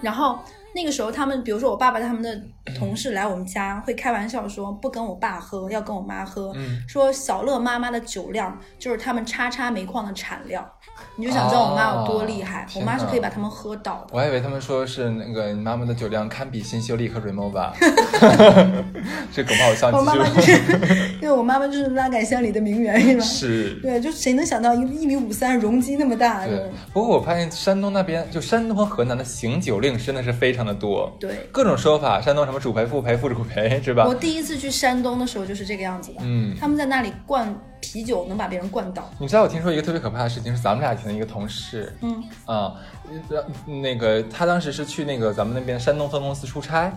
[0.00, 0.42] 然后。
[0.74, 2.40] 那个时候，他们比如说我爸爸他们的
[2.78, 6.52] 同事来我们家，会开玩笑说不跟我爸喝，要跟我妈喝。
[6.88, 10.66] 说小乐妈妈的酒量就是他们叉叉煤矿的产量，
[11.16, 12.66] 你就想知道我妈有多厉害。
[12.74, 14.06] 我妈是可以把他们喝倒。
[14.10, 17.72] 我还以为他们说是那个你妈妈的酒量堪比新秀丽和 Remova。
[19.30, 20.52] 这恐怕我相我妈妈就是，
[21.20, 23.24] 因为我妈妈就是拉杆箱里的名媛，是吧？
[23.24, 23.80] 是。
[23.82, 26.46] 对，就谁能想到一一米五三，容积那么大？
[26.46, 26.70] 对。
[26.94, 30.61] 不过我发现山东那边，就山东和河南的醒酒令真的是非常。
[30.64, 34.04] 的多，对各种说法，山东什么主陪、副陪、副主陪，是吧？
[34.06, 39.10] 我第一次去山东的时候就是这个样子的，嗯，他们在那里灌啤酒能把别人灌倒。
[39.18, 42.74] 你知道我听说一个特别可怕的事情，是咱们俩以前的一个同事，嗯啊，
[43.66, 46.92] 那个他当时是去那个咱们那边山东分公司出差，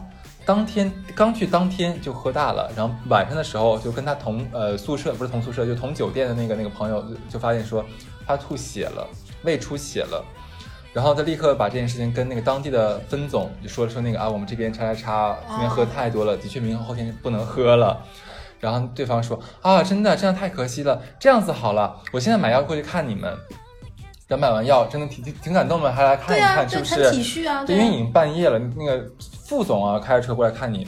[0.45, 7.83] 当天刚去当天就喝大了，然后晚上的时候就跟他同呃宿舍不是同宿舍就同酒店的那个那个朋友就发现说
[8.27, 9.07] 他吐血了，
[9.43, 10.23] 胃出血了。
[10.95, 18.01] 然后他立刻把这件事情跟那个当地的分总就说了说那个啊，我们这边叉叉叉今天喝太多了，的确明天后天不能喝了。
[18.61, 21.01] 然后对方说啊，真的这样太可惜了。
[21.19, 23.37] 这样子好了，我现在买药过去看你们。
[24.25, 27.11] 等买完药真的挺挺挺感动的，还来看一看，是不是？
[27.11, 27.65] 体恤啊。
[27.67, 30.87] 因为已经半夜了，那个副总啊开着车过来看你，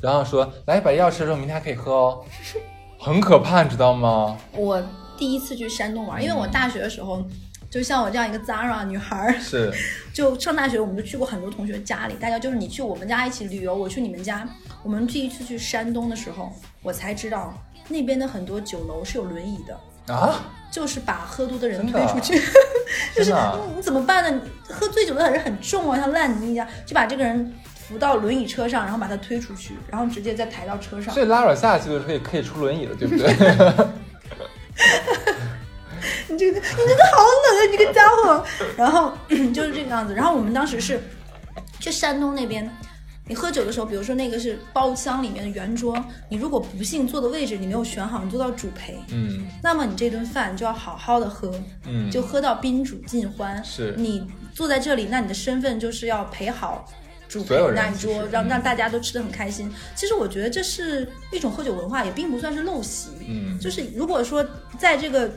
[0.00, 2.24] 然后说来把药吃了之后，明天还可以喝哦。
[3.00, 4.38] 很可怕，你知道吗？
[4.52, 4.80] 我
[5.16, 7.24] 第一次去山东玩，因为我大学的时候。
[7.70, 9.72] 就像我这样一个 Zara 女孩，是，
[10.12, 14.48] 就上大学我们就去过很多同学家里，大家就是你去我们家一起旅游，我去你们家。
[14.82, 16.52] 我们第一次去山东的时候，
[16.82, 17.52] 我才知道
[17.88, 22.40] 那边的很多酒楼是有轮椅的啊， 就是把喝多的人推出去，
[23.14, 23.34] 就是
[23.76, 24.40] 你怎么办呢？
[24.68, 31.12] 喝醉酒的人很重啊，像烂泥一样，就把这个人扶到轮椅车上，然后把他推出去，然后直接再抬到车上。
[31.12, 33.26] 所以拉尔下去的时候可以可以出轮椅了，对不对？
[36.28, 37.70] 你这个，你真的好冷啊！
[37.70, 38.44] 你这个家伙。
[38.76, 39.12] 然后
[39.52, 40.14] 就是这个样子。
[40.14, 41.00] 然后我们当时是
[41.80, 42.70] 去山东那边，
[43.26, 45.96] 你喝酒的时候，比如说那个是包厢里面的圆桌，
[46.28, 51.52] 你如果不幸坐的位置你没有选好，你坐到主陪，嗯，那么你这顿饭就要好好的喝，
[51.86, 53.62] 嗯，就喝到宾主尽欢。
[53.64, 56.84] 是你坐在这里，那你的身份就是要陪好
[57.28, 59.70] 主陪那一桌，让让大家都吃的很开心。
[59.94, 63.10] 其实我觉得这是一种喝酒文化，也并不算是陋习。
[63.26, 64.44] 嗯，就是如果说
[64.78, 65.30] 在这个。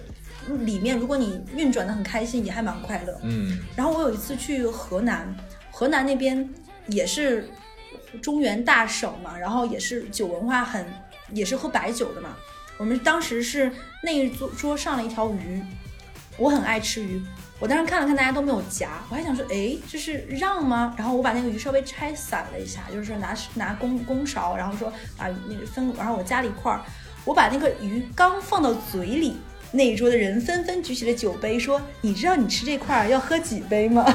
[0.59, 3.19] 里面，如果你运转的很开心，也还蛮快乐。
[3.23, 3.59] 嗯。
[3.75, 5.33] 然后我有一次去河南，
[5.71, 6.47] 河南那边
[6.87, 7.49] 也是
[8.21, 10.85] 中原大省嘛，然后也是酒文化很，
[11.31, 12.35] 也是喝白酒的嘛。
[12.77, 13.71] 我们当时是
[14.03, 15.61] 那一桌桌上了一条鱼，
[16.37, 17.21] 我很爱吃鱼，
[17.59, 20.95] 我当时看了看大家都没有夹，我还想说，哎，这是让吗？
[20.97, 26.81] 然后我把那个鱼稍微拆散了一下，就是说拿拿公公勺，然后说把那个分，然后我夹了一块儿，
[27.23, 29.37] 我把那个鱼刚放到嘴里。
[29.73, 34.05] 那一桌的人纷纷举起了酒杯，说：“你知道你吃这块儿要喝几杯吗？”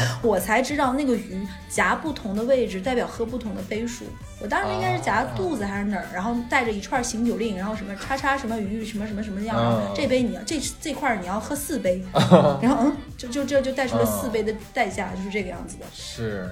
[0.22, 4.04] 我才知道那个鱼夹不同的位置代表喝不同的杯数。
[4.40, 12.02] 我当时应该是夹肚子还是哪儿，然后带着一串醒酒令，然后什么叉叉什么鱼什么什么什么样，这杯你要这这块儿你要喝四杯，
[12.62, 15.84] 然后嗯，就就这就带出了四杯的代价，就是这个样子的。
[15.92, 16.48] 是，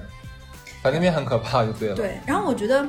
[0.82, 1.94] 反正那边很可怕，就对了。
[1.94, 2.86] 对，然后我觉得。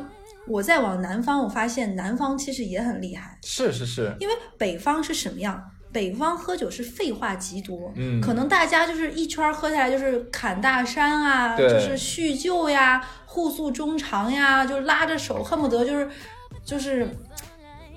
[0.50, 3.38] 我再往南方，我发现南方其实也很厉害。
[3.44, 5.64] 是是是，因为北方是什么样？
[5.92, 16.08] 北方喝酒是废话极多，嗯，可能大家就是一圈喝下来就是侃大山啊，就是叙旧呀，互诉衷肠呀，就拉着手，恨不得就是
[16.64, 17.10] 就是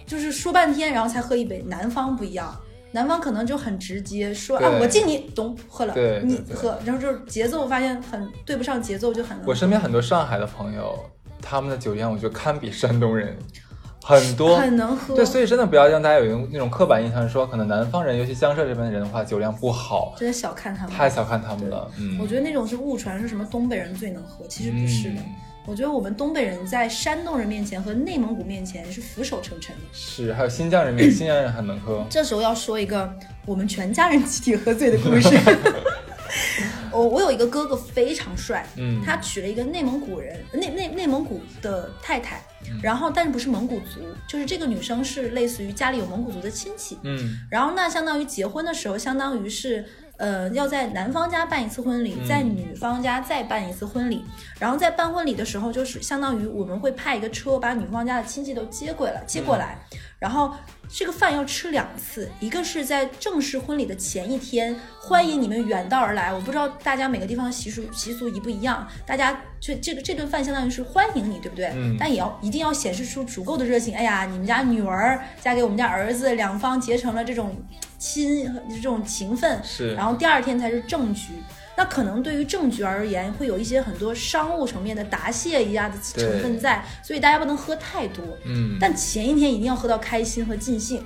[0.07, 1.63] 就是说半天，然后才喝一杯。
[1.69, 2.59] 南方不一样，
[2.93, 9.39] 南方可能就很直接，说啊，我敬你，懂，喝了，你喝，然后就是节奏，发现很对不上节奏，就很。
[9.45, 10.99] 我身边很多上海的朋友。
[11.43, 13.37] 他们的酒量，我觉得堪比山东人，
[14.03, 15.15] 很多很能喝。
[15.15, 21.91] 对，所以真的不要让大家有那种刻板印象，说可能南方人，尤其江浙这边的人的话，酒量不好，真的小看他们，太小看他们了。
[21.99, 25.21] 嗯，我觉得那种是误传，说什么东北人最能喝，其实不是的。
[25.65, 29.83] 我觉得我们东北人在山东人面前和内蒙古面前是俯首称臣的。
[29.93, 32.05] 是，还有新疆人面，新疆人很能喝。
[32.11, 33.09] 这时候要说一个
[33.47, 35.29] 我们全家人集体喝醉的故事。
[36.93, 42.43] 我我有一个哥哥非常帅，嗯，他娶了一个内蒙古人，内内内蒙古的太太，
[42.83, 49.85] 然后但是不是蒙古族，就是这个女生是类似于家里有蒙古族的亲戚，嗯，然后那相当于结婚的时候，相当于是
[50.19, 54.25] 呃要在男方家办一次婚礼，在女方家再办一次婚礼，
[54.59, 59.79] 然后在办婚礼的时候，就是相当于我们会派一个车把女方家的亲戚都接过来，接过来，
[60.23, 60.55] 然后。
[60.95, 66.31] 这个饭要吃两次，一个是在正式婚礼的前一天，欢迎你们远道而来。
[66.31, 71.73] 我不知道大家每个地方习俗习俗一不一样，大家这这个这顿饭相当于是欢迎你，对不对？
[71.75, 71.97] 嗯。
[71.99, 73.95] 但也要一定要显示出足够的热情。
[73.95, 77.57] 哎呀，你们家女儿嫁给我们家儿子，两方结成了这种
[77.99, 81.29] 亲这种情分，是，然后第二天才是正局。
[81.75, 88.23] 那可能对于正局而言，会有一些很多商务层面的答谢一样的成分在，所以大家不能喝太多。
[88.45, 91.03] 嗯，但前一天一定要喝到开心和尽兴。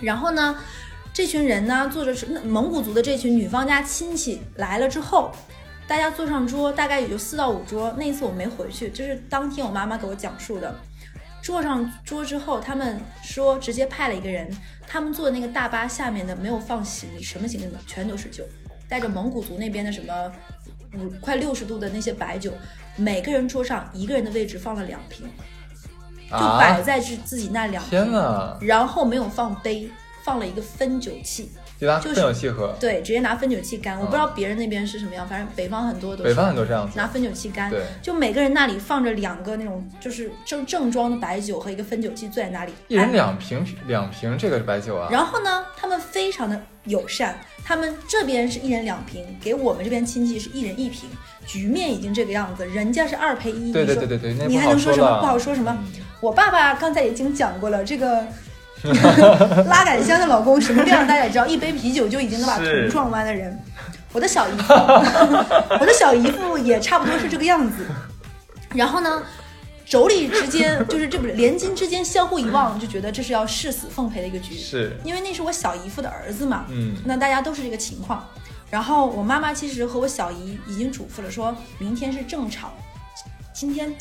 [0.00, 0.58] 然后呢，
[1.12, 5.32] 这群人呢，坐着是蒙古族的这群女方家亲戚来了之后，
[5.86, 7.94] 大家坐上桌，大概也就四到五桌。
[7.96, 10.74] 那一次我没回去，就是当天我妈妈给我讲述的。
[11.40, 14.50] 坐上桌之后，他们说直接派了一个人，
[14.86, 17.78] 他们坐的那个大巴下面的没有放行李，什么行李呢？
[17.86, 18.44] 全都是酒。
[18.88, 20.32] 带着蒙古族那边的什么
[20.98, 22.52] 五快六十度的那些白酒，
[22.96, 25.26] 每个人桌上一个人的位置放了两瓶，
[26.30, 28.04] 就摆在自自己那两瓶。
[28.04, 28.12] 天，
[28.60, 29.90] 然后没有放杯，
[30.24, 31.50] 放了一个分酒器。
[31.80, 33.98] 就拿分酒器喝，对，直接拿分酒器干。
[33.98, 36.28] 我不知道别人那边是什么样，反正北方很多都是。
[36.30, 37.68] 北方很多这样子，拿分酒器干。
[37.68, 42.72] 对，就每个人那里放着两个那种就是正正装的白酒和一个分酒器，坐在那里。
[42.86, 45.08] 一人两瓶两瓶这个白酒啊。
[45.10, 51.10] 然后呢，他们非常的友善，他们这边是一人两瓶，给我们这边亲戚是一人一瓶，
[51.44, 53.72] 局面已经这个样子，人家是二赔一。
[53.72, 55.20] 对对对对对，你还能说什么？
[55.20, 55.76] 不好说什么。
[56.20, 58.24] 我爸爸刚才已经讲过了，这个。
[59.66, 61.06] 拉杆箱的老公什么样？
[61.06, 63.58] 大家也知道，一杯啤酒就已经能把头撞弯的人。
[64.12, 67.86] 我的小姨夫，我的小姨夫也差不多是这个样子。
[68.74, 69.22] 然后呢，
[69.88, 74.56] 妯娌之间就是这不连襟之间相互一望，就觉得这是要誓死奉陪的一个局。
[74.56, 76.66] 是，因为那是我小姨夫的儿子嘛。
[76.68, 78.24] 嗯，那大家都是这个情况。
[78.70, 82.72] 然后我妈妈其实和我小姨已经嘱咐了，说明天是正场，
[83.52, 83.92] 今天。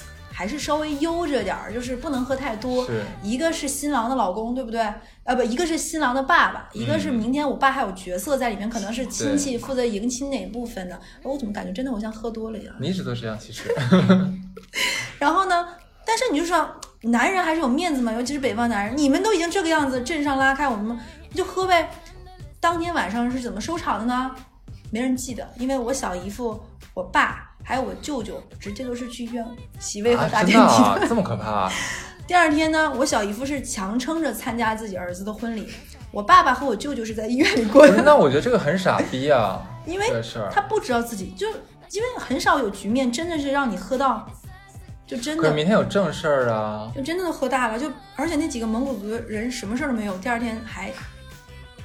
[0.44, 2.86] 还是稍微悠着点儿，就是不能喝太多。
[3.22, 4.82] 一个是新郎的老公，对不对？
[5.24, 11.00] 呃，不，一个是新郎的爸爸，一个是明天我爸还有角色在里面，可能是亲戚负责迎亲哪部分的。
[11.24, 12.76] 我怎么感觉真的我像喝多了一样？
[12.78, 13.74] 你一直都这样，其实。
[15.18, 15.66] 然后呢？
[16.06, 16.70] 但是你就说，
[17.04, 18.98] 男人还是有面子嘛，尤其是北方男人。
[18.98, 21.00] 你们都已经这个样子，镇上拉开，我们
[21.34, 21.90] 就喝呗。
[22.60, 24.36] 当天晚上是怎么收场的呢？
[24.92, 26.62] 没人记得，因为我小姨夫，
[26.94, 27.53] 我爸。
[27.64, 29.46] 还有我舅舅，直接都是去医院
[29.80, 31.72] 洗胃和打点滴，这么可怕。
[32.28, 35.70] 第二天呢，我小姨夫是强撑着参加自己儿子的婚礼，
[36.12, 38.02] 我爸爸和我舅舅是在医院里过的。
[38.04, 40.06] 那我觉得这个很傻逼啊， 因为
[40.52, 41.48] 他不知道自己就
[41.92, 44.26] 因为很少有局面真的是让你喝到，
[45.06, 45.44] 就真的。
[45.44, 50.92] 可明天有正事儿啊，就真的都喝大了，就而且那几个蒙古族的人什么事儿都没有，第二天还。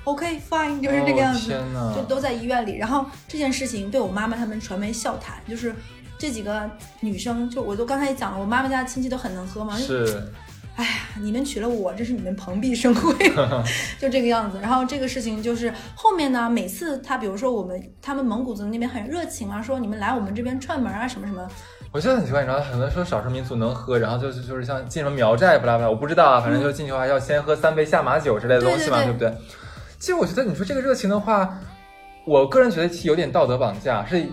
[0.08, 1.52] OK fine，就是这个样子，
[1.94, 2.78] 就都在医院里。
[2.78, 5.74] 然后这件事情被我妈妈他们传为笑谈，就是
[6.18, 6.68] 这几个
[7.00, 9.76] 女生，就我都刚才也讲了，我妈妈家亲戚都很能喝嘛。
[9.76, 10.32] 是，
[10.76, 10.90] 哎呀，
[11.20, 13.12] 你们娶了我，这是你们蓬荜生辉，
[14.00, 14.58] 就这个样子。
[14.62, 21.46] 然后这个事情就是后面呢，每次他比如说我们他们蒙古族那边很热情啊，说你们来我们这边串门啊什么什么。
[21.92, 29.32] 我觉得很奇怪，你知道，很多人说少数民族能喝，然后就是就是像进什么苗寨不拉不拉，我不知道啊，反正就进去的话要先喝三杯下马酒之类的东西嘛，对不对？
[29.98, 31.58] 其实我觉得你说这个热情的话，
[32.24, 34.04] 我个人觉得有点道德绑架。
[34.06, 34.26] 是，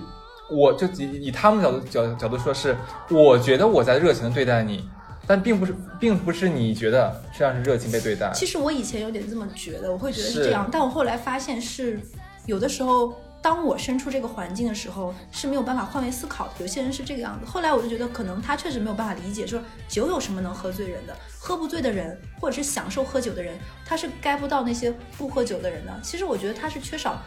[0.52, 2.76] 我就以以他们角度角角度说，是
[3.10, 4.90] 我觉得我在热情的对待你，
[5.26, 8.32] 但并不是，并不是你觉得这样是热情被对待。
[8.34, 12.00] 其实我以前有点这么觉得，我会觉得是这样，但我后来发现是
[12.46, 13.14] 有的时候。
[13.46, 16.54] 当我身处这个环境的时候，是没有办法换位思考的。
[16.62, 17.46] 有些人是这个样子。
[17.46, 21.16] 后来我就觉得，可能他确实没有办法理解，说酒有什么能喝醉人的？
[21.38, 25.96] 喝不醉的人，或者是享受喝酒的人，他是该不到那些不喝酒的人的。
[26.02, 27.22] 其实我觉得他是缺少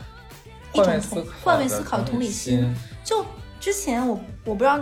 [0.73, 2.75] 一种同换位思考的同理心。
[3.05, 3.25] 就
[3.61, 4.81] 之前我我不知道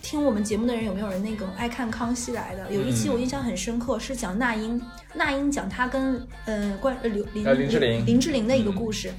[0.00, 4.80] 听我们节目的人有没有人那个爱看《康熙来的》，有一期我印象很深刻，是讲那英，
[5.14, 9.12] 那英讲她跟呃关呃刘林林志玲林志玲的一个故事。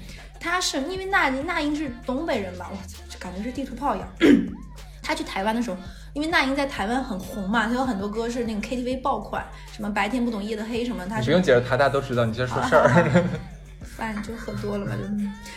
[0.48, 2.78] 他是因为那那英是东北人吧，我
[3.20, 4.08] 感觉是地图炮一样。
[5.04, 5.78] 他去台湾的时候，
[6.14, 11.06] 因为那英在台湾很红嘛，他有很多歌是那个 KTV 爆款，什么白天不懂夜的黑什么。
[11.08, 12.26] 他不用解释他，大家都知道。
[12.26, 13.24] 你先说事儿。
[13.96, 15.02] 饭就喝多了嘛，就。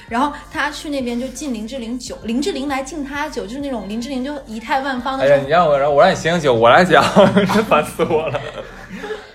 [0.09, 5.24] 然后他去那边就敬林志玲酒，林志玲来敬他酒，就是那种林志玲就仪态万方的。
[5.24, 7.05] 哎呀，你让我让我让你醒醒酒，我来讲，
[7.53, 8.41] 真 烦死我了。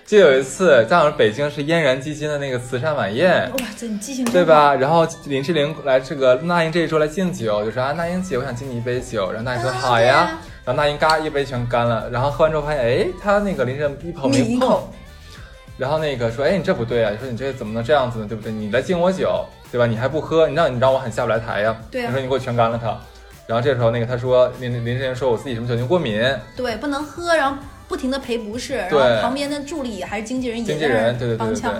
[0.06, 4.76] 就有一次，正好北京是嫣然基金的那个慈善晚宴，哇塞，你记性对吧？
[4.76, 9.32] 然后林志玲来这个那英这一桌来敬酒，就说啊，那英姐，我想敬你一杯酒。
[9.32, 10.38] 然后那英说好呀。
[10.64, 12.08] 然后那英嘎一杯全干了。
[12.12, 14.80] 然后喝完之后发现，哎，他那个林志玲一口没碰。
[15.76, 18.28] 然后那个说，哎，你这不对啊，你说你这怎么能这样子呢？
[18.30, 18.52] 对不对？
[18.52, 19.88] 你来敬我酒，对吧？
[19.88, 21.76] 你还不喝，你让你让我很下不来台呀。
[21.90, 22.96] 对你说你给我全干了他。
[23.48, 26.22] 然后这时候那个他说林林志玲说我自己什么酒精过敏，
[26.56, 27.36] 对，不能喝。
[27.36, 27.58] 然后。
[27.88, 31.72] 不停的赔不是，然后旁边的助理还是经纪人经纪人，对对对对对，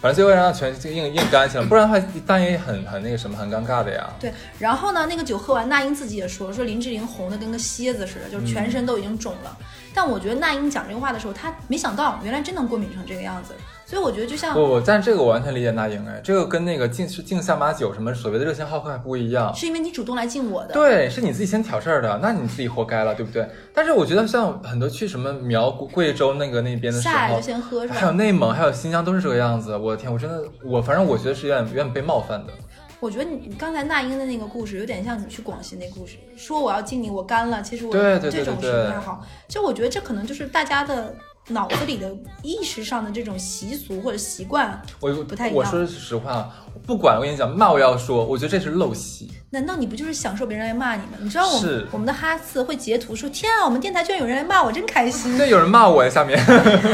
[0.00, 4.08] 反正最后让他全硬硬干起来，不然的话当然也很很那个什么，很尴尬的呀。
[4.18, 9.54] 对，然后呢，那个酒喝完，那英自己也说说林志玲红的跟个蝎子似的，就是全身都已经肿了。
[9.92, 13.52] 但我觉得那英讲这个话的时候，她没想到原来真能过敏成这个样子，
[13.90, 19.52] 所以我觉得就像不不，但这个我完全理解那英哎，这个跟那个敬是敬下马酒什么所谓的热情好客还不一样。
[19.52, 23.44] 是因为你主动来敬我的，对，是你自己先挑事儿的，那你自己活该了，对不对？
[23.74, 27.96] 但是我觉得像很多去什么苗贵州那个那边的时候下来就，先喝是吧？
[27.96, 29.76] 还有内蒙，还有新疆都是这个样子。
[29.76, 32.52] 我的天，我真的我反正我觉得是有点有点被冒犯的。
[33.00, 39.26] 我觉得你你刚才那英的那个故事有点像你去广西那故事，说我要敬你，我干了，其实我对对对这种对对是不太好。
[39.48, 41.12] 其实我觉得这可能就是大家的
[41.48, 42.10] 脑子里的
[42.42, 44.80] 意识上的这种习俗或者习惯。
[45.00, 46.50] 我不太一样我说实话，
[46.86, 49.30] 不管我跟你讲骂我要说，我觉得这是陋习。
[49.52, 51.18] 难道你不就是享受别人来骂你吗？
[51.18, 51.60] 你知道我
[51.90, 55.36] 我们的哈次会截图说：“天啊，我们电台居然有人来骂我，真开心。
[55.36, 56.38] 对，有人骂我呀，下面，”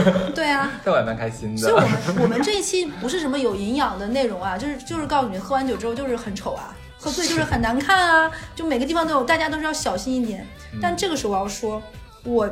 [0.34, 1.80] 对啊，但我还蛮开心的所以我。
[1.80, 10.47] 们我们这一期不是什么有营养的内容啊，就是就是告诉你，喝完酒之后就是很丑啊，喝醉就是很难看啊，就每个地方都有，大家都是要小心一点。
[10.80, 11.82] 但这个时候我要说，
[12.24, 12.49] 我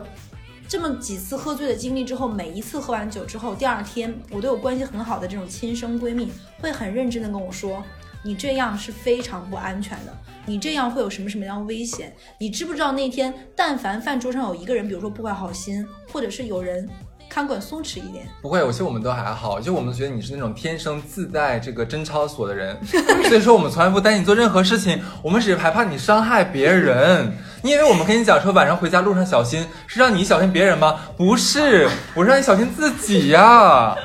[0.69, 7.83] 这么几次喝醉的经历之后，每一次喝完酒之后，第二天我都有关系很好的这种亲生闺蜜会很认真的跟我说。
[8.27, 12.11] 你这样是非常不安全的，你这样会有什么什么样的危险？
[12.39, 16.89] 你知不知道那天但凡饭桌上有一个人，比如说不怀好心，或者是有人
[17.35, 22.79] 看管松弛一点，不会，我觉得我们都还好，就我们觉得你是那种天生自带这个贞操锁的人，
[23.27, 27.37] 所以说我们从来不担心你做任何事情，我们只是害怕你伤害别人。
[27.61, 31.01] 你以为我们跟你讲说晚上回家路上小心，是让你小心别人吗？
[31.17, 33.97] 不是， 我是让你小心自己呀、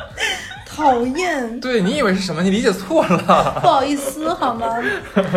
[0.65, 1.59] 讨厌。
[1.59, 2.41] 对你以为是什么？
[2.41, 3.59] 你理解错了。
[3.61, 4.75] 不好意思，好吗？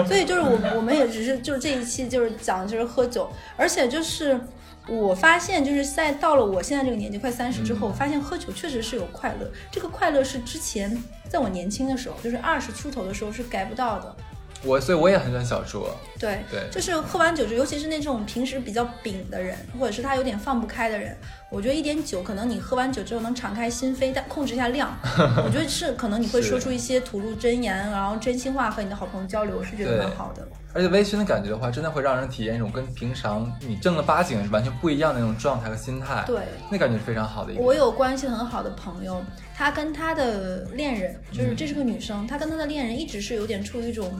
[0.09, 4.40] 所以就是我我们也只是就是这一期就是讲就是喝酒，而且就是
[4.89, 10.97] 我发现就是在到了我现在这个年纪快三十之后，我发现喝酒确实是有快乐，这个快乐是之前
[11.28, 14.16] 在我年轻的时候，就是二十出头的时候是 get 不到的。
[14.64, 15.87] 我所以我也很喜欢小酌，
[16.18, 21.16] 对，对就是喝完酒之后，尤其是那种平时比较秉的人，或者是他有点放不开的人，
[21.53, 24.96] 我觉得一点酒，可能你喝完酒之后能敞开心扉，但控制一下量，
[25.44, 30.48] 我觉得是可能你会说出一些吐露真言，然后真心话和你的好朋友交流，是觉得对蛮好的。
[30.72, 36.24] 而且微醺的感觉的话，真的会让人体验一种跟平常你正儿八经完全不一样的那种状态和心态。
[36.26, 36.40] 对，
[36.70, 37.62] 那感觉是非常好的一个。
[37.62, 39.22] 我有关系很好的朋友，
[39.55, 44.11] 她跟她的恋人，就是这是个女生，她跟她的恋人一直是有点处于一种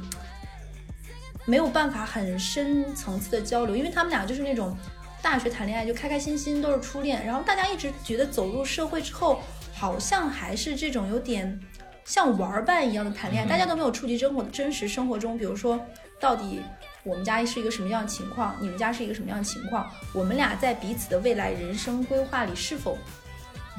[1.46, 4.76] 没有办法很深层次的交流，因为他们俩就是那种
[5.22, 9.40] 大学谈恋爱就开开心心都是初恋，然后大家一直觉得走入社会之后，
[9.72, 11.58] 好像还是这种有点
[12.04, 15.80] 像玩儿伴一样的谈恋爱，大家都没有触及生活的真实生活中，比如说
[16.20, 16.60] 到底。
[17.04, 18.56] 我们家是一个什么样的情况？
[18.60, 19.90] 你们家是一个什么样的情况？
[20.14, 22.96] 我们俩在彼此的未来人生规划里是否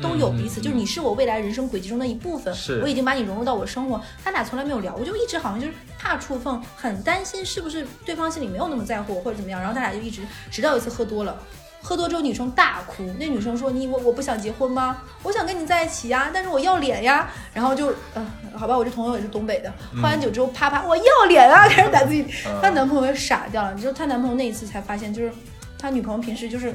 [0.02, 4.02] 都有彼此，嗯就是你是我未来人生轨迹中的一部分，是我已经把你融入到我生活。
[4.24, 9.60] 他俩从来没有聊，我就一直好像就是怕触碰，很担心是不是对方心里没有那么在乎我或者怎么样。
[9.60, 11.38] 然后他俩就一直，直到有一次喝多了。
[11.86, 13.04] 喝多之后，女生大哭。
[13.20, 15.02] 那女生说：“你我我不想结婚吗？
[15.22, 18.26] 我想跟你在一起呀，但是我要脸呀。”然后就，呃，
[18.56, 22.26] 好吧，我这朋友也是东北的，喝完酒之后啪啪，我要脸啊，开始打自己。
[22.46, 23.74] 嗯她男朋友也傻掉了。
[23.74, 25.30] 你知道她男朋友那一次才发现，就是
[25.78, 26.74] 她女朋友平时就是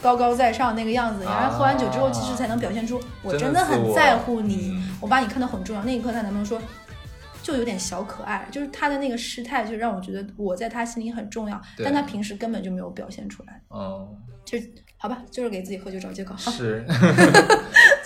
[0.00, 5.82] 高高在上那个样子，然后喝完酒之后，其实才能表现出我真的很在乎你，嗯我把你看得很重要。
[5.84, 6.60] 那一刻，她男朋友说。
[7.40, 13.58] 就有点小可爱，就是她的那个失态，就让我觉得我在她心里很重要，但她平时根本就没有表现出来。
[13.68, 14.06] 哦，
[14.44, 14.58] 就
[14.98, 16.34] 好吧，就是给自己喝酒找借口。
[16.34, 16.84] 好是。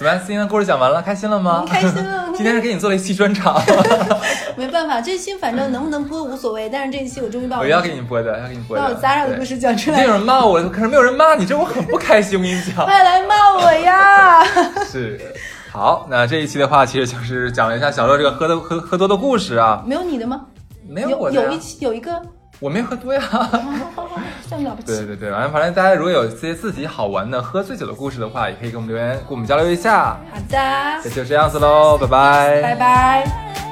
[0.02, 0.18] 怎么样？
[0.26, 1.64] 今天的故事讲完了，开心了吗？
[1.68, 3.62] 开心了 今天是给你做了一期专场，
[4.56, 8.82] 没办法，这期反正能不能播无所谓，但是这一期我终于把我我要给你播的，要给你播的。
[8.82, 10.10] 把我 Zara 的故事讲出来有。
[10.10, 12.36] 人骂我，可是没有人骂你，这我很不开心。
[12.36, 14.44] 我跟你讲， 快来骂我呀！
[14.90, 15.20] 是。
[15.70, 19.84] 好，那这一期的话，其实就是讲了一下小乐这个喝的喝喝多的故事啊。
[19.86, 20.40] 没有你的吗？
[20.88, 22.20] 没有有我的呀有一期有一个，
[22.58, 23.22] 我没喝多呀。
[24.52, 24.96] 好好好好，这样了不起。
[24.96, 30.16] 对对对，反正，反正大家如果有一些自己好玩的喝醉酒的故事的话，也可以给我们留言，跟我们交流一下。
[30.30, 30.58] 好的
[31.02, 32.62] 那，就这样子喽，拜拜。
[32.62, 33.71] 拜拜。